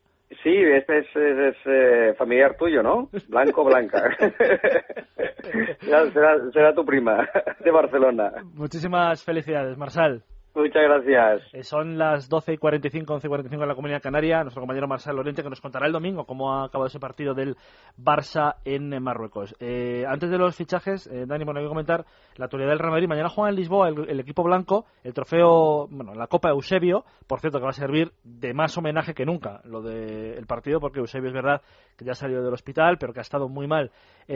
[0.41, 3.09] Sí, este es, es- es, eh, familiar tuyo, ¿no?
[3.27, 4.01] Blanco, Blanca.
[5.81, 7.27] será, será- será tu prima
[7.63, 8.31] de Barcelona.
[8.53, 10.23] Muchísimas felicidades, Marsal.
[10.55, 11.41] Muchas gracias.
[11.51, 14.43] Eh, Son las 12 y 45, 11 y 45 en la Comunidad Canaria.
[14.43, 17.57] Nuestro compañero Marcel Lorente que nos contará el domingo cómo ha acabado ese partido del
[17.97, 19.55] Barça en eh, Marruecos.
[19.59, 22.91] Eh, antes de los fichajes, eh, Dani, bueno, hay que comentar la actualidad del Real
[22.91, 23.07] Madrid.
[23.07, 27.57] Mañana juega en Lisboa el, equipo blanco, el trofeo, bueno, la Copa Eusebio, por cierto,
[27.57, 31.33] que va a servir de más homenaje que nunca lo del partido, porque Eusebio es
[31.33, 31.61] verdad
[31.97, 33.91] que ya salió del hospital, pero que ha estado muy mal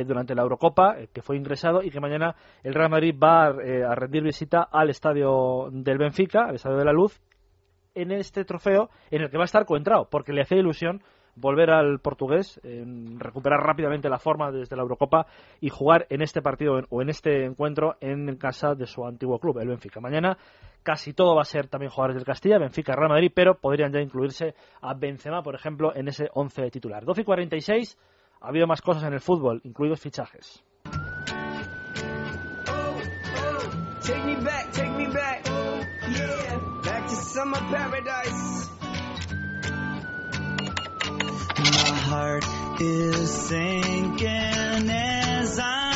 [0.05, 3.95] durante la Eurocopa, que fue ingresado y que mañana el Real Madrid va eh, a
[3.95, 7.19] rendir visita al estadio del Benfica, estadio de la Luz,
[7.93, 11.01] en este trofeo en el que va a estar coentrado, porque le hace ilusión
[11.35, 12.61] volver al portugués,
[13.17, 15.27] recuperar rápidamente la forma desde la Eurocopa
[15.59, 19.59] y jugar en este partido o en este encuentro en casa de su antiguo club,
[19.59, 19.99] el Benfica.
[19.99, 20.37] Mañana
[20.81, 23.99] casi todo va a ser también jugadores del Castilla, Benfica, Real Madrid, pero podrían ya
[23.99, 27.03] incluirse a Benzema, por ejemplo, en ese 11 titular.
[27.03, 27.97] 12 y 46,
[28.39, 30.63] ha habido más cosas en el fútbol, incluidos fichajes.
[34.25, 35.26] Me back.
[37.37, 38.67] summer paradise.
[41.59, 42.45] My heart
[42.81, 45.86] is sinking as I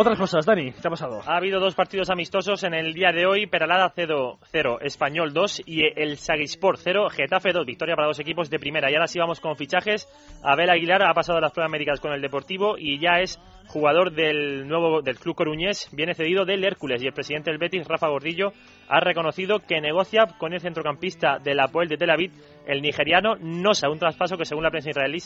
[0.00, 1.22] Otras cosas, Dani, ¿qué ha pasado?
[1.26, 5.62] Ha habido dos partidos amistosos en el día de hoy, Peralada 0, 0 Español 2
[5.66, 8.92] y el Sagispor 0, Getafe 2, victoria para dos equipos de primera.
[8.92, 10.06] Y ahora sí vamos con fichajes.
[10.44, 14.68] Abel Aguilar ha pasado las pruebas médicas con el Deportivo y ya es jugador del
[14.68, 18.52] nuevo del club coruñés, viene cedido del Hércules y el presidente del Betis, Rafa Gordillo,
[18.88, 22.30] ha reconocido que negocia con el centrocampista del Apoel de Tel Aviv,
[22.68, 25.18] el nigeriano Nosa, un traspaso que según la prensa israelí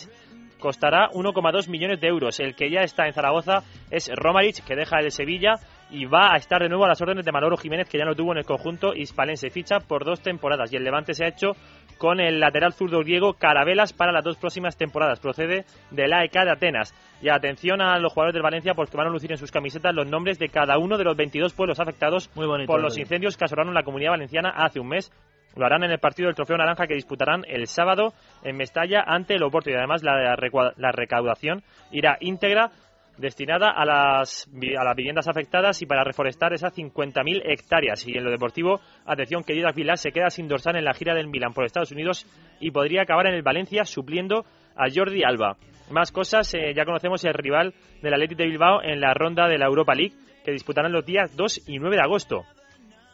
[0.62, 2.38] costará 1,2 millones de euros.
[2.38, 5.56] El que ya está en Zaragoza es Romaric, que deja el Sevilla
[5.90, 8.14] y va a estar de nuevo a las órdenes de Manolo Jiménez, que ya lo
[8.14, 9.50] tuvo en el conjunto hispalense.
[9.50, 11.50] Ficha por dos temporadas y el Levante se ha hecho
[11.98, 15.18] con el lateral zurdo griego Carabelas para las dos próximas temporadas.
[15.18, 16.94] Procede del AEK de Atenas.
[17.20, 20.08] Y atención a los jugadores del Valencia porque van a lucir en sus camisetas los
[20.08, 23.74] nombres de cada uno de los 22 pueblos afectados bonito, por los incendios que asolaron
[23.74, 25.12] la comunidad valenciana hace un mes.
[25.56, 29.34] Lo harán en el partido del Trofeo Naranja que disputarán el sábado en Mestalla ante
[29.34, 30.36] el Oporto y además la,
[30.76, 32.70] la recaudación irá íntegra
[33.18, 34.48] destinada a las,
[34.78, 38.06] a las viviendas afectadas y para reforestar esas 50.000 hectáreas.
[38.06, 41.14] Y en lo deportivo, atención que Didac Villar se queda sin dorsal en la gira
[41.14, 42.26] del Milan por Estados Unidos
[42.60, 44.44] y podría acabar en el Valencia supliendo
[44.76, 45.56] a Jordi Alba.
[45.90, 49.58] Más cosas, eh, ya conocemos el rival del Athletic de Bilbao en la ronda de
[49.58, 52.44] la Europa League que disputarán los días 2 y 9 de agosto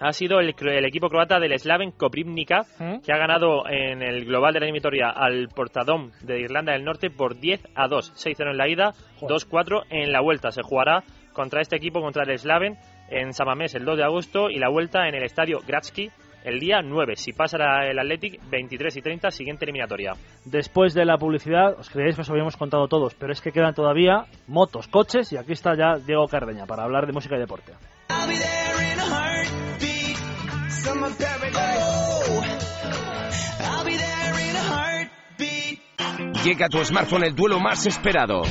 [0.00, 2.64] ha sido el, el equipo croata del Slaven Koprivnica,
[3.04, 7.10] que ha ganado en el global de la eliminatoria al Portadón de Irlanda del Norte
[7.10, 8.12] por 10 a 2.
[8.14, 10.50] 6-0 en la ida, 2-4 en la vuelta.
[10.50, 12.76] Se jugará contra este equipo, contra el Slaven,
[13.10, 16.10] en Samamés el 2 de agosto y la vuelta en el estadio Gratsky
[16.44, 17.16] el día 9.
[17.16, 20.12] Si pasa el Athletic, 23 y 30, siguiente eliminatoria.
[20.44, 23.74] Después de la publicidad, os creéis que os habíamos contado todos, pero es que quedan
[23.74, 27.72] todavía motos, coches, y aquí está ya Diego Cardeña para hablar de música y deporte.
[30.82, 31.58] Summer paradise.
[33.60, 35.80] I'll be there in a heartbeat.
[36.44, 38.42] Llega a tu smartphone el duelo más esperado.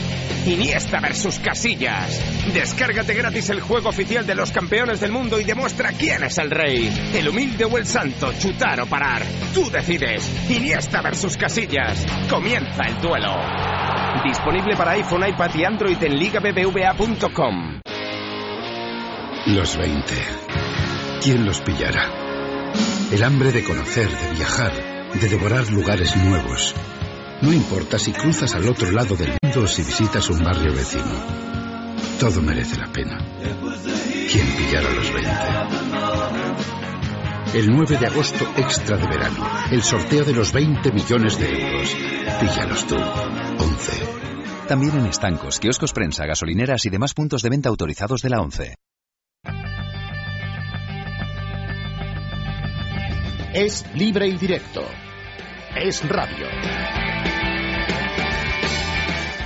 [0.46, 2.54] Iniesta versus Casillas.
[2.54, 6.52] Descárgate gratis el juego oficial de los campeones del mundo y demuestra quién es el
[6.52, 7.12] rey.
[7.14, 9.24] El humilde o el santo, chutar o parar.
[9.54, 10.50] Tú decides.
[10.50, 12.06] Iniesta versus Casillas.
[12.30, 13.36] Comienza el duelo.
[14.24, 17.82] Disponible para iPhone, iPad y Android en ligabbva.com.
[19.48, 20.57] Los 20.
[21.22, 22.12] ¿Quién los pillará?
[23.12, 24.72] El hambre de conocer, de viajar,
[25.14, 26.76] de devorar lugares nuevos.
[27.42, 31.04] No importa si cruzas al otro lado del mundo o si visitas un barrio vecino.
[32.20, 33.18] Todo merece la pena.
[34.32, 35.32] ¿Quién pillará los 20?
[37.60, 39.48] El 9 de agosto extra de verano.
[39.72, 41.96] El sorteo de los 20 millones de euros.
[42.40, 42.96] Píllalos tú.
[42.96, 43.92] 11.
[44.68, 48.76] También en estancos, kioscos prensa, gasolineras y demás puntos de venta autorizados de la ONCE.
[53.60, 54.84] Es libre y directo.
[55.76, 56.46] Es radio.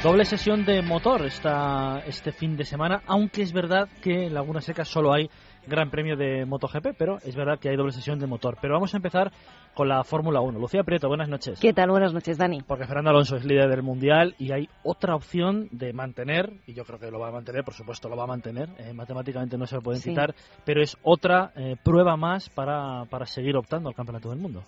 [0.03, 4.59] Doble sesión de motor esta, este fin de semana, aunque es verdad que en Laguna
[4.59, 5.29] Seca solo hay
[5.67, 8.57] Gran Premio de MotoGP, pero es verdad que hay doble sesión de motor.
[8.61, 9.31] Pero vamos a empezar
[9.73, 10.59] con la Fórmula 1.
[10.59, 11.59] Lucía Prieto, buenas noches.
[11.59, 11.89] ¿Qué tal?
[11.91, 12.61] Buenas noches, Dani.
[12.61, 16.83] Porque Fernando Alonso es líder del Mundial y hay otra opción de mantener, y yo
[16.83, 19.65] creo que lo va a mantener, por supuesto lo va a mantener, eh, matemáticamente no
[19.65, 20.09] se lo pueden Sí.
[20.09, 20.33] quitar,
[20.65, 24.63] pero es otra eh, prueba más para, para seguir optando al Campeonato del Mundo.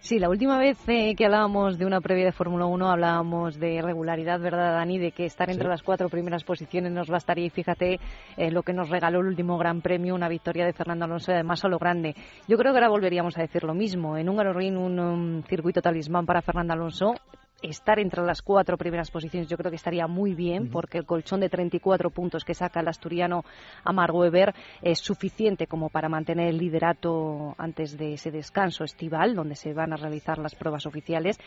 [0.00, 3.82] Sí, la última vez eh, que hablábamos de una previa de Fórmula 1 hablábamos de
[3.82, 4.98] regularidad, ¿verdad, Dani?
[4.98, 5.68] De que estar entre Sí.
[5.70, 7.98] las cuatro primeras posiciones nos bastaría y fíjate
[8.36, 11.34] eh, lo que nos regaló el último Gran Premio, una victoria de Fernando Alonso y
[11.34, 12.14] además a lo grande.
[12.46, 14.16] Yo creo que ahora volveríamos a decir lo mismo.
[14.16, 17.14] En un Ring, un um, circuito talismán para Fernando Alonso,
[17.62, 21.40] estar entre las cuatro primeras posiciones yo creo que estaría muy bien porque el colchón
[21.40, 23.44] de 34 puntos que saca el asturiano
[23.84, 29.56] Amar Weber es suficiente como para mantener el liderato antes de ese descanso estival donde
[29.56, 31.38] se van a realizar las pruebas oficiales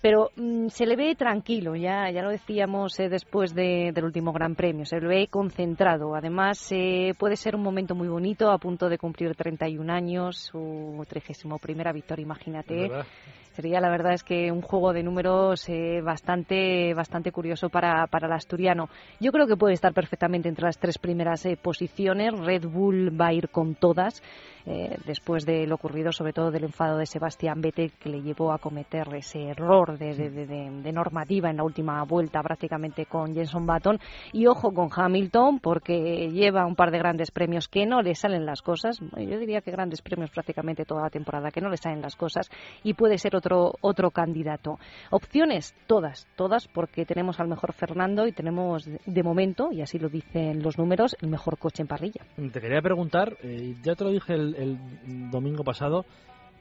[0.00, 4.32] pero mm, se le ve tranquilo, ya, ya lo decíamos eh, después de- del último
[4.32, 6.16] Gran Premio, se le ve concentrado.
[6.16, 11.04] Además, eh, puede ser un momento muy bonito, a punto de cumplir 31 años, su
[11.08, 12.74] 31 primera victoria, imagínate.
[12.88, 13.06] ¿Verdad?
[13.54, 18.26] Sería, la verdad, es que un juego de números eh, bastante, bastante curioso para, para
[18.26, 18.88] el asturiano.
[19.20, 22.32] Yo creo que puede estar perfectamente entre las tres primeras eh, posiciones.
[22.38, 24.22] Red Bull va a ir con todas.
[24.64, 28.52] eh, después de lo ocurrido, sobre todo del enfado de Sebastián Vettel, que le llevó
[28.52, 33.66] a cometer ese error de, de- de- normativa en la última vuelta prácticamente con Jenson
[33.66, 33.98] Button.
[34.32, 38.46] Y ojo con Hamilton, porque lleva un par de grandes premios que no le salen
[38.46, 39.00] las cosas.
[39.00, 42.48] Yo diría que grandes premios prácticamente toda la temporada, que no le salen las cosas.
[42.84, 44.78] Y puede ser otro candidato.
[45.10, 50.08] Opciones, todas, todas, porque tenemos al mejor Fernando y tenemos, de momento, y así lo
[50.08, 52.22] dicen los números, el mejor coche en parrilla.
[52.36, 56.04] Te quería preguntar, eh, ya te lo dije el, el domingo pasado,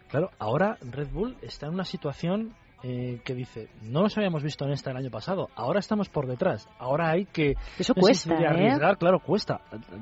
[0.10, 2.54] claro, ahora Red Bull está en una situación
[2.84, 6.28] eh, que dice, no nos habíamos visto en esta el año pasado, ahora estamos por
[6.28, 7.56] detrás, ahora hay que...
[7.78, 8.48] Eso no sé si cuesta, ¿eh?
[8.48, 9.62] arriesgar, claro, cuesta.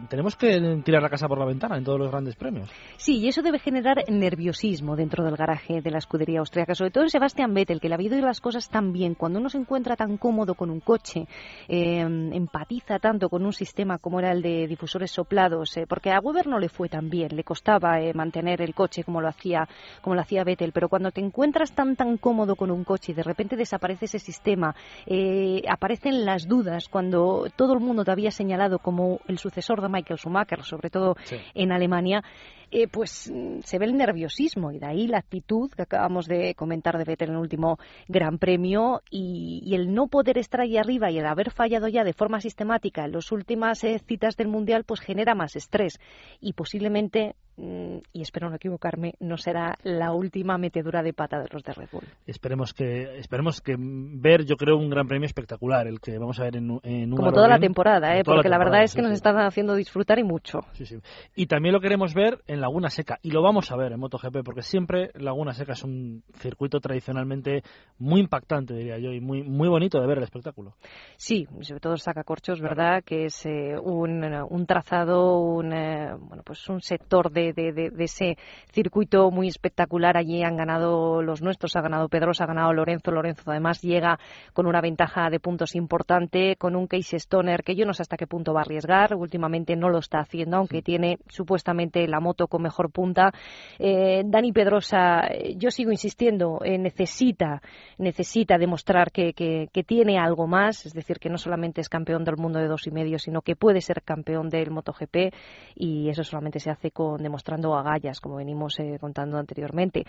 [0.09, 2.69] Tenemos que tirar la casa por la ventana en todos los grandes premios.
[2.97, 7.03] Sí, y eso debe generar nerviosismo dentro del garaje de la escudería austríaca, sobre todo
[7.03, 9.15] en Sebastián Vettel, que le ha habido las cosas tan bien.
[9.15, 11.27] Cuando uno se encuentra tan cómodo con un coche,
[11.67, 16.19] eh, empatiza tanto con un sistema como era el de difusores soplados, eh, porque a
[16.19, 19.67] Weber no le fue tan bien, le costaba eh, mantener el coche como lo hacía
[20.01, 23.15] como lo hacía Vettel, pero cuando te encuentras tan tan cómodo con un coche y
[23.15, 28.31] de repente desaparece ese sistema, eh, aparecen las dudas cuando todo el mundo te había
[28.31, 31.15] señalado como el sucesor de Michael Schumacher, sobre todo
[31.53, 32.23] en Alemania,
[32.71, 36.55] eh, pues mm, se ve el nerviosismo y de ahí la actitud que acabamos de
[36.55, 40.77] comentar de Vettel en el último Gran Premio y, y el no poder estar ahí
[40.77, 44.47] arriba y el haber fallado ya de forma sistemática en las últimas eh, citas del
[44.47, 45.99] Mundial pues genera más estrés
[46.39, 51.47] y posiblemente, mm, y espero no equivocarme, no será la última metedura de pata de
[51.51, 52.03] los de Red Bull.
[52.25, 56.43] Esperemos que esperemos que ver, yo creo, un gran premio espectacular, el que vamos a
[56.43, 58.23] ver en, en Como toda la temporada, ¿eh?
[58.23, 59.15] Porque la, temporada, verdad es sí, que nos sí.
[59.15, 60.59] están haciendo disfrutar y mucho.
[60.73, 60.99] Sí.
[61.35, 63.17] Y también lo queremos ver en Laguna Seca.
[63.21, 67.63] Y lo vamos a ver en MotoGP, porque siempre Laguna Seca es un circuito tradicionalmente
[67.97, 70.75] muy impactante, diría yo, y muy, muy bonito de ver el espectáculo.
[71.17, 73.03] Sí, sobre todo sacacorchos, ¿verdad?
[73.03, 77.89] Que es eh, un, un trazado, un, eh, bueno, pues un sector de, de- de-
[77.89, 78.37] de ese
[78.71, 80.17] circuito muy espectacular.
[80.17, 83.11] Allí han ganado los nuestros, ha ganado Pedrosa, ha ganado Lorenzo.
[83.11, 84.19] Lorenzo además llega
[84.53, 88.17] con una ventaja de puntos importante, con un Casey Stoner que yo no sé hasta
[88.17, 89.15] qué punto va a arriesgar.
[89.15, 93.31] Últimamente no lo está haciendo, aunque tiene supuestamente la moto con mejor punta.
[93.77, 97.61] Eh, Dani Pedrosa, eh, yo sigo insistiendo, eh, necesita,
[97.97, 102.23] necesita demostrar que, que- que tiene algo más, es decir, que no solamente es campeón
[102.23, 105.31] del mundo de dos y medio, sino que puede ser campeón del MotoGP
[105.75, 110.03] y eso solamente se hace con demostrando agallas, como venimos eh, contando anteriormente.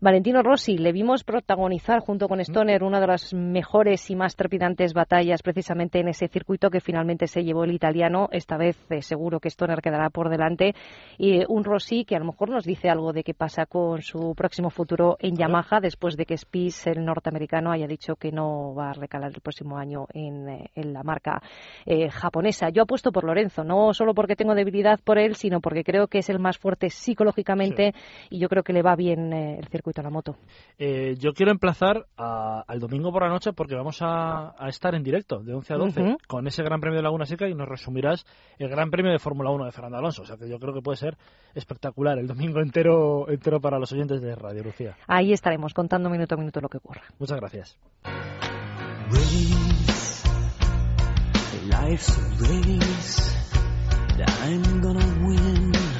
[0.00, 4.94] Valentino Rossi, le vimos protagonizar junto con Stoner una de las mejores y más trepidantes
[4.94, 8.28] batallas precisamente en ese circuito que finalmente se llevó el italiano.
[8.32, 10.74] Esta vez eh, seguro que Stoner quedará por delante
[11.18, 14.02] y un Rossi Rossi, que a lo mejor nos dice algo de qué pasa con
[14.02, 18.74] su próximo futuro en Yamaha después de que Spies, el norteamericano, haya dicho que no
[18.74, 21.40] va a recalar el próximo año en, eh, en la marca
[21.86, 22.68] eh, japonesa.
[22.68, 26.18] Yo apuesto por Lorenzo, no solo porque tengo debilidad por él, sino porque creo que
[26.18, 27.94] es el más fuerte psicológicamente
[28.28, 30.36] y yo creo que le va bien eh, el circuito a la moto.
[30.78, 34.94] Eh, yo quiero emplazar a- al domingo por la noche porque vamos a, a estar
[34.94, 36.16] en directo de 11 a 12 Ujú.
[36.28, 38.26] con ese Gran Premio de Laguna Seca y nos resumirás
[38.58, 40.22] el Gran Premio de Fórmula 1 de Fernando Alonso.
[40.22, 41.16] O sea que yo creo que puede ser
[41.54, 41.69] espectacular
[42.18, 44.96] el domingo entero, entero para los oyentes de Radio Lucía.
[45.06, 47.02] Ahí estaremos contando minuto a minuto lo que ocurra.
[47.18, 47.78] Muchas gracias.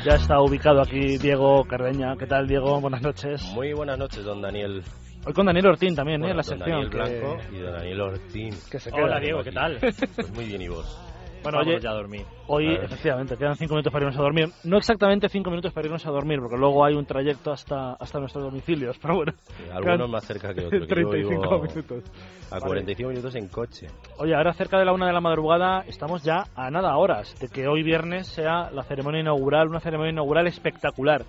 [0.04, 2.16] Ya está ubicado aquí Diego Cardeña.
[2.16, 2.80] ¿Qué tal, Diego?
[2.80, 3.42] Buenas noches.
[3.54, 4.82] Muy buenas noches, don Daniel.
[5.26, 6.32] Hoy con Daniel Ortín también, ¿eh?
[6.32, 6.70] Bueno, En la don sección.
[6.70, 8.54] Daniel que- Blanco y don Daniel Ortín.
[8.70, 9.20] Que se Hola, queda.
[9.20, 9.78] Diego, ¿qué tal?
[9.80, 10.98] Pues muy bien, ¿y vos?
[11.43, 12.24] Bueno, Vámonos oye, ya a dormir.
[12.49, 14.49] Hoy, A efectivamente, quedan cinco minutos para irnos a dormir.
[14.64, 18.18] No exactamente cinco minutos para irnos a dormir, porque luego hay un trayecto hasta, hasta
[18.18, 18.99] nuestros domicilios.
[19.01, 19.32] Pero bueno,
[19.72, 20.70] Algunos quedan más cerca que otros.
[20.70, 22.05] que yo 35 vivo minutos.
[22.51, 22.66] A Vale.
[22.66, 23.86] 45 minutos en coche.
[24.18, 27.49] Oye, ahora cerca de la una de la madrugada estamos ya a nada horas de
[27.49, 31.22] que hoy viernes sea la ceremonia inaugural, una ceremonia inaugural espectacular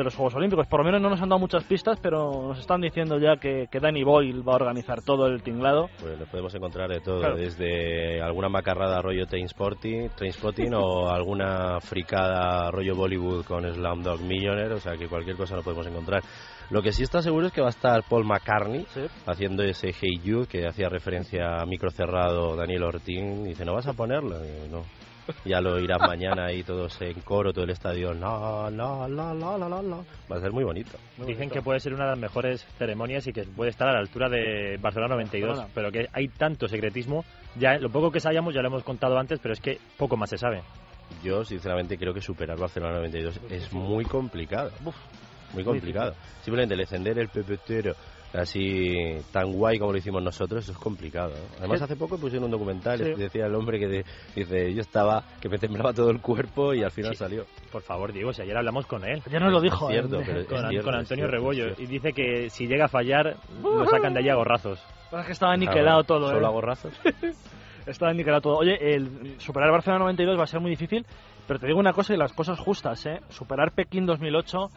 [0.00, 0.66] de los Juegos Olímpicos.
[0.66, 3.68] Por lo menos no nos han dado muchas pistas, pero nos están diciendo ya que,
[3.70, 5.88] que Danny Boyle va a organizar todo el tinglado.
[6.00, 7.36] Pues lo podemos encontrar de todo, Claro.
[7.36, 14.80] desde alguna macarrada rollo Trainspotting, Trainspotting o alguna fricada rollo Bollywood con Slumdog Millionaire, o
[14.80, 16.22] sea que cualquier cosa lo podemos encontrar.
[16.70, 18.86] Lo que sí está seguro es que va a estar Paul McCartney
[19.26, 23.42] haciendo ese Hey You que hacía referencia a micro cerrado Daniel Ortín.
[23.44, 24.36] Dice, ¿no vas a ponerlo?
[24.70, 24.82] No.
[25.44, 28.12] Ya lo irán mañana ahí todos en coro, todo el estadio.
[28.14, 29.96] La, la, la, la, la, la, la.
[30.30, 30.98] Va a ser muy bonito.
[31.26, 33.98] Dicen que puede ser una de las mejores ceremonias y que puede estar a la
[34.00, 35.72] altura de Barcelona 92, Barcelona.
[35.74, 37.24] pero que hay tanto secretismo.
[37.56, 40.30] Ya lo poco que sabíamos ya lo hemos contado antes, pero es que poco más
[40.30, 40.62] se sabe.
[41.24, 44.70] Yo, sinceramente, creo que superar Barcelona 92 es muy complicado.
[45.52, 46.14] Muy complicado.
[46.42, 47.96] Simplemente el encender el pepetero
[48.32, 51.30] así tan guay como lo hicimos nosotros, eso es complicado.
[51.34, 51.48] ¿eh?
[51.58, 53.04] Además, hace poco pusieron un documental Sí.
[53.16, 54.04] y decía el hombre que de-
[54.36, 57.18] dice, yo estaba, que me temblaba todo el cuerpo y al final Sí.
[57.18, 57.44] salió.
[57.72, 59.22] Por favor, Diego, si ayer hablamos con él.
[59.30, 60.24] Ya nos lo dijo, cierto, ¿eh?
[60.26, 61.66] pero con, cierto, con Antonio cierto, Rebollo.
[61.78, 64.78] Y dice que si llega a fallar, lo sacan de allí a gorrazos.
[65.12, 66.46] Es que estaba niquelado todo, ¿Solo ¿eh?
[66.46, 66.92] a gorrazos?
[67.86, 68.56] Estaba niquelado todo.
[68.58, 71.04] Oye, el superar Barcelona 92 va a ser muy difícil,
[71.48, 73.20] pero te digo una cosa y las cosas justas, ¿eh?
[73.30, 74.70] Superar Pekín 2008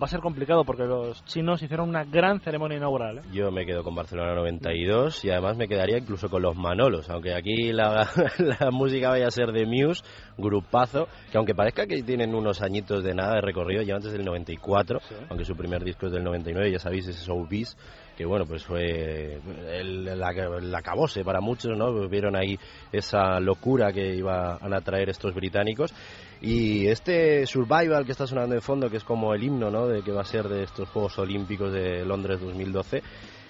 [0.00, 3.22] va a ser complicado porque los chinos hicieron una gran ceremonia inaugural, ¿eh?
[3.32, 7.34] Yo me quedo con Barcelona 92 y además me quedaría incluso con los Manolos, aunque
[7.34, 10.02] aquí la, la música vaya a ser de Muse,
[10.38, 14.24] grupazo, que aunque parezca que tienen unos añitos de nada de recorrido, llevan desde el
[14.24, 17.76] 94, aunque su primer disco es del 99, ya sabéis, ese Showbiz,
[18.16, 22.08] que bueno, pues fue el, la, el acabose para muchos, ¿no?
[22.08, 22.58] Vieron ahí
[22.92, 25.92] esa locura que iban a traer estos británicos.
[26.42, 29.86] Y este Survival que está sonando de fondo, que es como el himno, ¿no?
[29.86, 33.02] De que va a ser de estos Juegos Olímpicos de Londres 2012.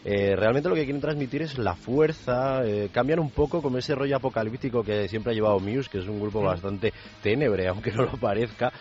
[0.05, 3.95] eh, realmente lo que quieren transmitir es la fuerza, eh, cambian un poco como ese
[3.95, 8.05] rollo apocalíptico que siempre ha llevado Muse, que es un grupo bastante ténebre, aunque no
[8.05, 8.73] lo parezca.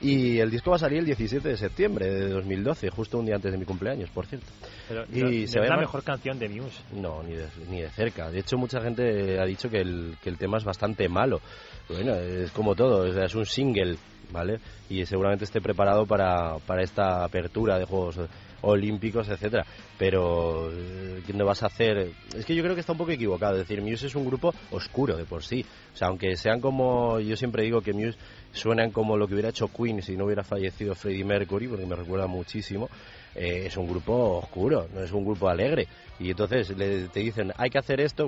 [0.00, 3.34] Y el disco va a salir el 17 de septiembre de 2012, justo un día
[3.34, 4.46] antes de mi cumpleaños, por cierto.
[4.88, 6.80] Pero y no- se no es la mejor canción de Muse.
[6.94, 8.30] No, ni de, ni de cerca.
[8.30, 11.40] De hecho, mucha gente ha dicho que el, que el tema es bastante malo.
[11.88, 13.96] Bueno, es como todo, es un single,
[14.30, 14.60] ¿vale?
[14.88, 18.20] Y seguramente esté preparado para, para esta apertura de Juegos
[18.62, 19.64] Olímpicos, etcétera.
[19.98, 22.12] Pero, eh, ¿qué no vas a hacer?
[22.36, 23.54] Es que yo creo que está un poco equivocado.
[23.54, 25.64] Es decir, Muse es un grupo oscuro de por sí.
[25.94, 28.18] O sea, aunque sean como, yo siempre digo que Muse
[28.52, 31.96] suenan como lo que hubiera hecho Queen si no hubiera fallecido Freddie Mercury, porque me
[31.96, 32.88] recuerda muchísimo.
[33.38, 35.86] Eh, es un grupo oscuro, no es un grupo alegre.
[36.20, 38.26] Y entonces le- te dicen, hay que hacer esto,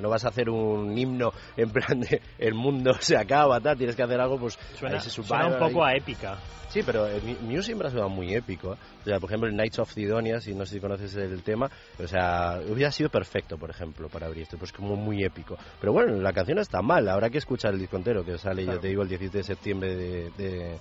[0.00, 3.96] no vas a hacer un himno en plan de el mundo se acaba, tal, tienes
[3.96, 5.94] que hacer algo, pues Suena, se suena un poco ahí.
[5.94, 6.38] a épica.
[6.68, 8.74] Sí, pero eh, Muse siempre ha sido muy épico.
[8.74, 8.76] ¿eh?
[9.00, 11.68] O sea, por ejemplo, el Knights of Sidonia, si no sé si conoces el tema,
[11.98, 15.56] o sea, hubiera sido perfecto, por ejemplo, para abrir esto, pues como muy épico.
[15.80, 18.78] Pero bueno, la canción está mal, habrá que escuchar el disco entero, que sale, ya
[18.78, 20.78] te digo, el 17 de septiembre de, de-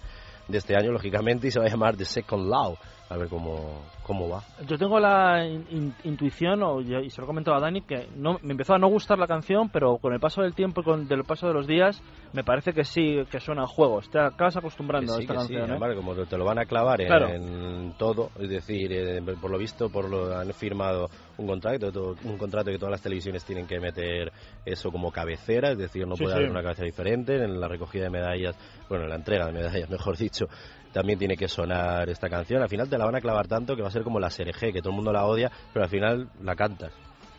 [0.48, 2.76] de este año, lógicamente, y se va a llamar The Second Law.
[3.10, 4.44] A ver cómo, cómo va.
[4.68, 7.82] Yo tengo la in- in- intuición, o, y y se lo he comentado a Dani,
[7.82, 10.82] que no, me empezó a no gustar la canción, pero con el paso del tiempo
[10.82, 12.04] y con el paso de los días,
[12.34, 14.08] me parece que sí, que suena a juegos.
[14.12, 15.70] Te acabas acostumbrando sí, a esta que sí, canción.
[15.70, 15.72] ¿eh?
[15.82, 17.30] además, como te lo van a clavar en, Claro.
[17.30, 22.16] en todo, es decir, eh, por lo visto, por lo han firmado un contrato, todo-
[22.26, 24.32] un contrato que todas las televisiones tienen que meter
[24.66, 28.04] eso como cabecera, es decir, no Sí, puede haber una cabecera diferente, en la recogida
[28.04, 28.56] de medallas,
[28.88, 30.46] bueno, en la entrega de medallas, mejor dicho,
[30.92, 32.62] también tiene que sonar esta canción.
[32.62, 34.74] Al final te la van a clavar tanto que va a ser como la SRG,
[34.74, 36.92] que todo el mundo la odia, pero al final la cantas.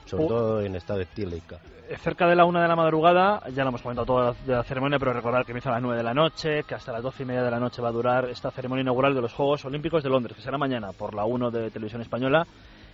[0.07, 0.28] sobre Uh.
[0.28, 1.61] todo en estado etílica.
[1.88, 4.64] Eh, cerca de la una de la madrugada, ya lo hemos comentado toda de la
[4.64, 7.22] ceremonia, pero recordar que empieza a las nueve de la noche, que hasta las doce
[7.22, 10.03] y media de la noche va a durar esta ceremonia inaugural de los Juegos Olímpicos
[10.03, 12.44] de Londres, que será mañana por la 1 de Televisión Española.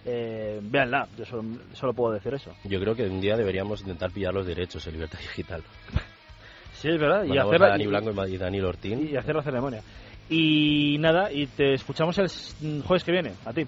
[0.04, 1.42] Eh, véanla, yo solo,
[1.72, 2.52] solo puedo decir eso.
[2.64, 5.62] Yo creo que un día deberíamos intentar pillar los derechos en Libertad Digital.
[6.76, 7.24] Sí, es verdad.
[7.24, 9.08] Y hacer, a Dani Blanco y y Daniel Ortín.
[9.10, 9.80] y hacer la ceremonia.
[10.28, 12.54] Y nada, y te escuchamos el s-
[12.86, 13.64] jueves que viene, a ti.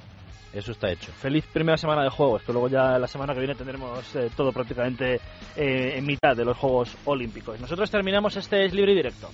[0.52, 1.12] Eso está hecho.
[1.12, 4.50] Feliz primera semana de juegos, que luego ya la semana que viene tendremos eh, todo
[4.50, 5.20] prácticamente
[5.56, 7.60] eh, en mitad de los Juegos Olímpicos.
[7.60, 9.28] Nosotros terminamos este es libre y directo.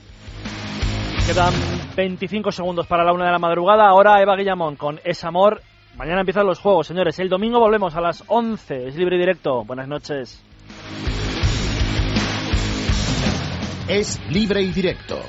[1.26, 1.54] Quedan
[1.96, 3.86] 25 segundos para la una de la madrugada.
[3.88, 5.62] Ahora Eva Guillamón con Es Amor.
[5.96, 7.18] Mañana empiezan los Juegos, señores.
[7.20, 8.88] El domingo volvemos a las 11.
[8.88, 9.64] Es libre y directo.
[9.64, 10.42] Buenas noches.
[13.88, 15.20] Es libre y directo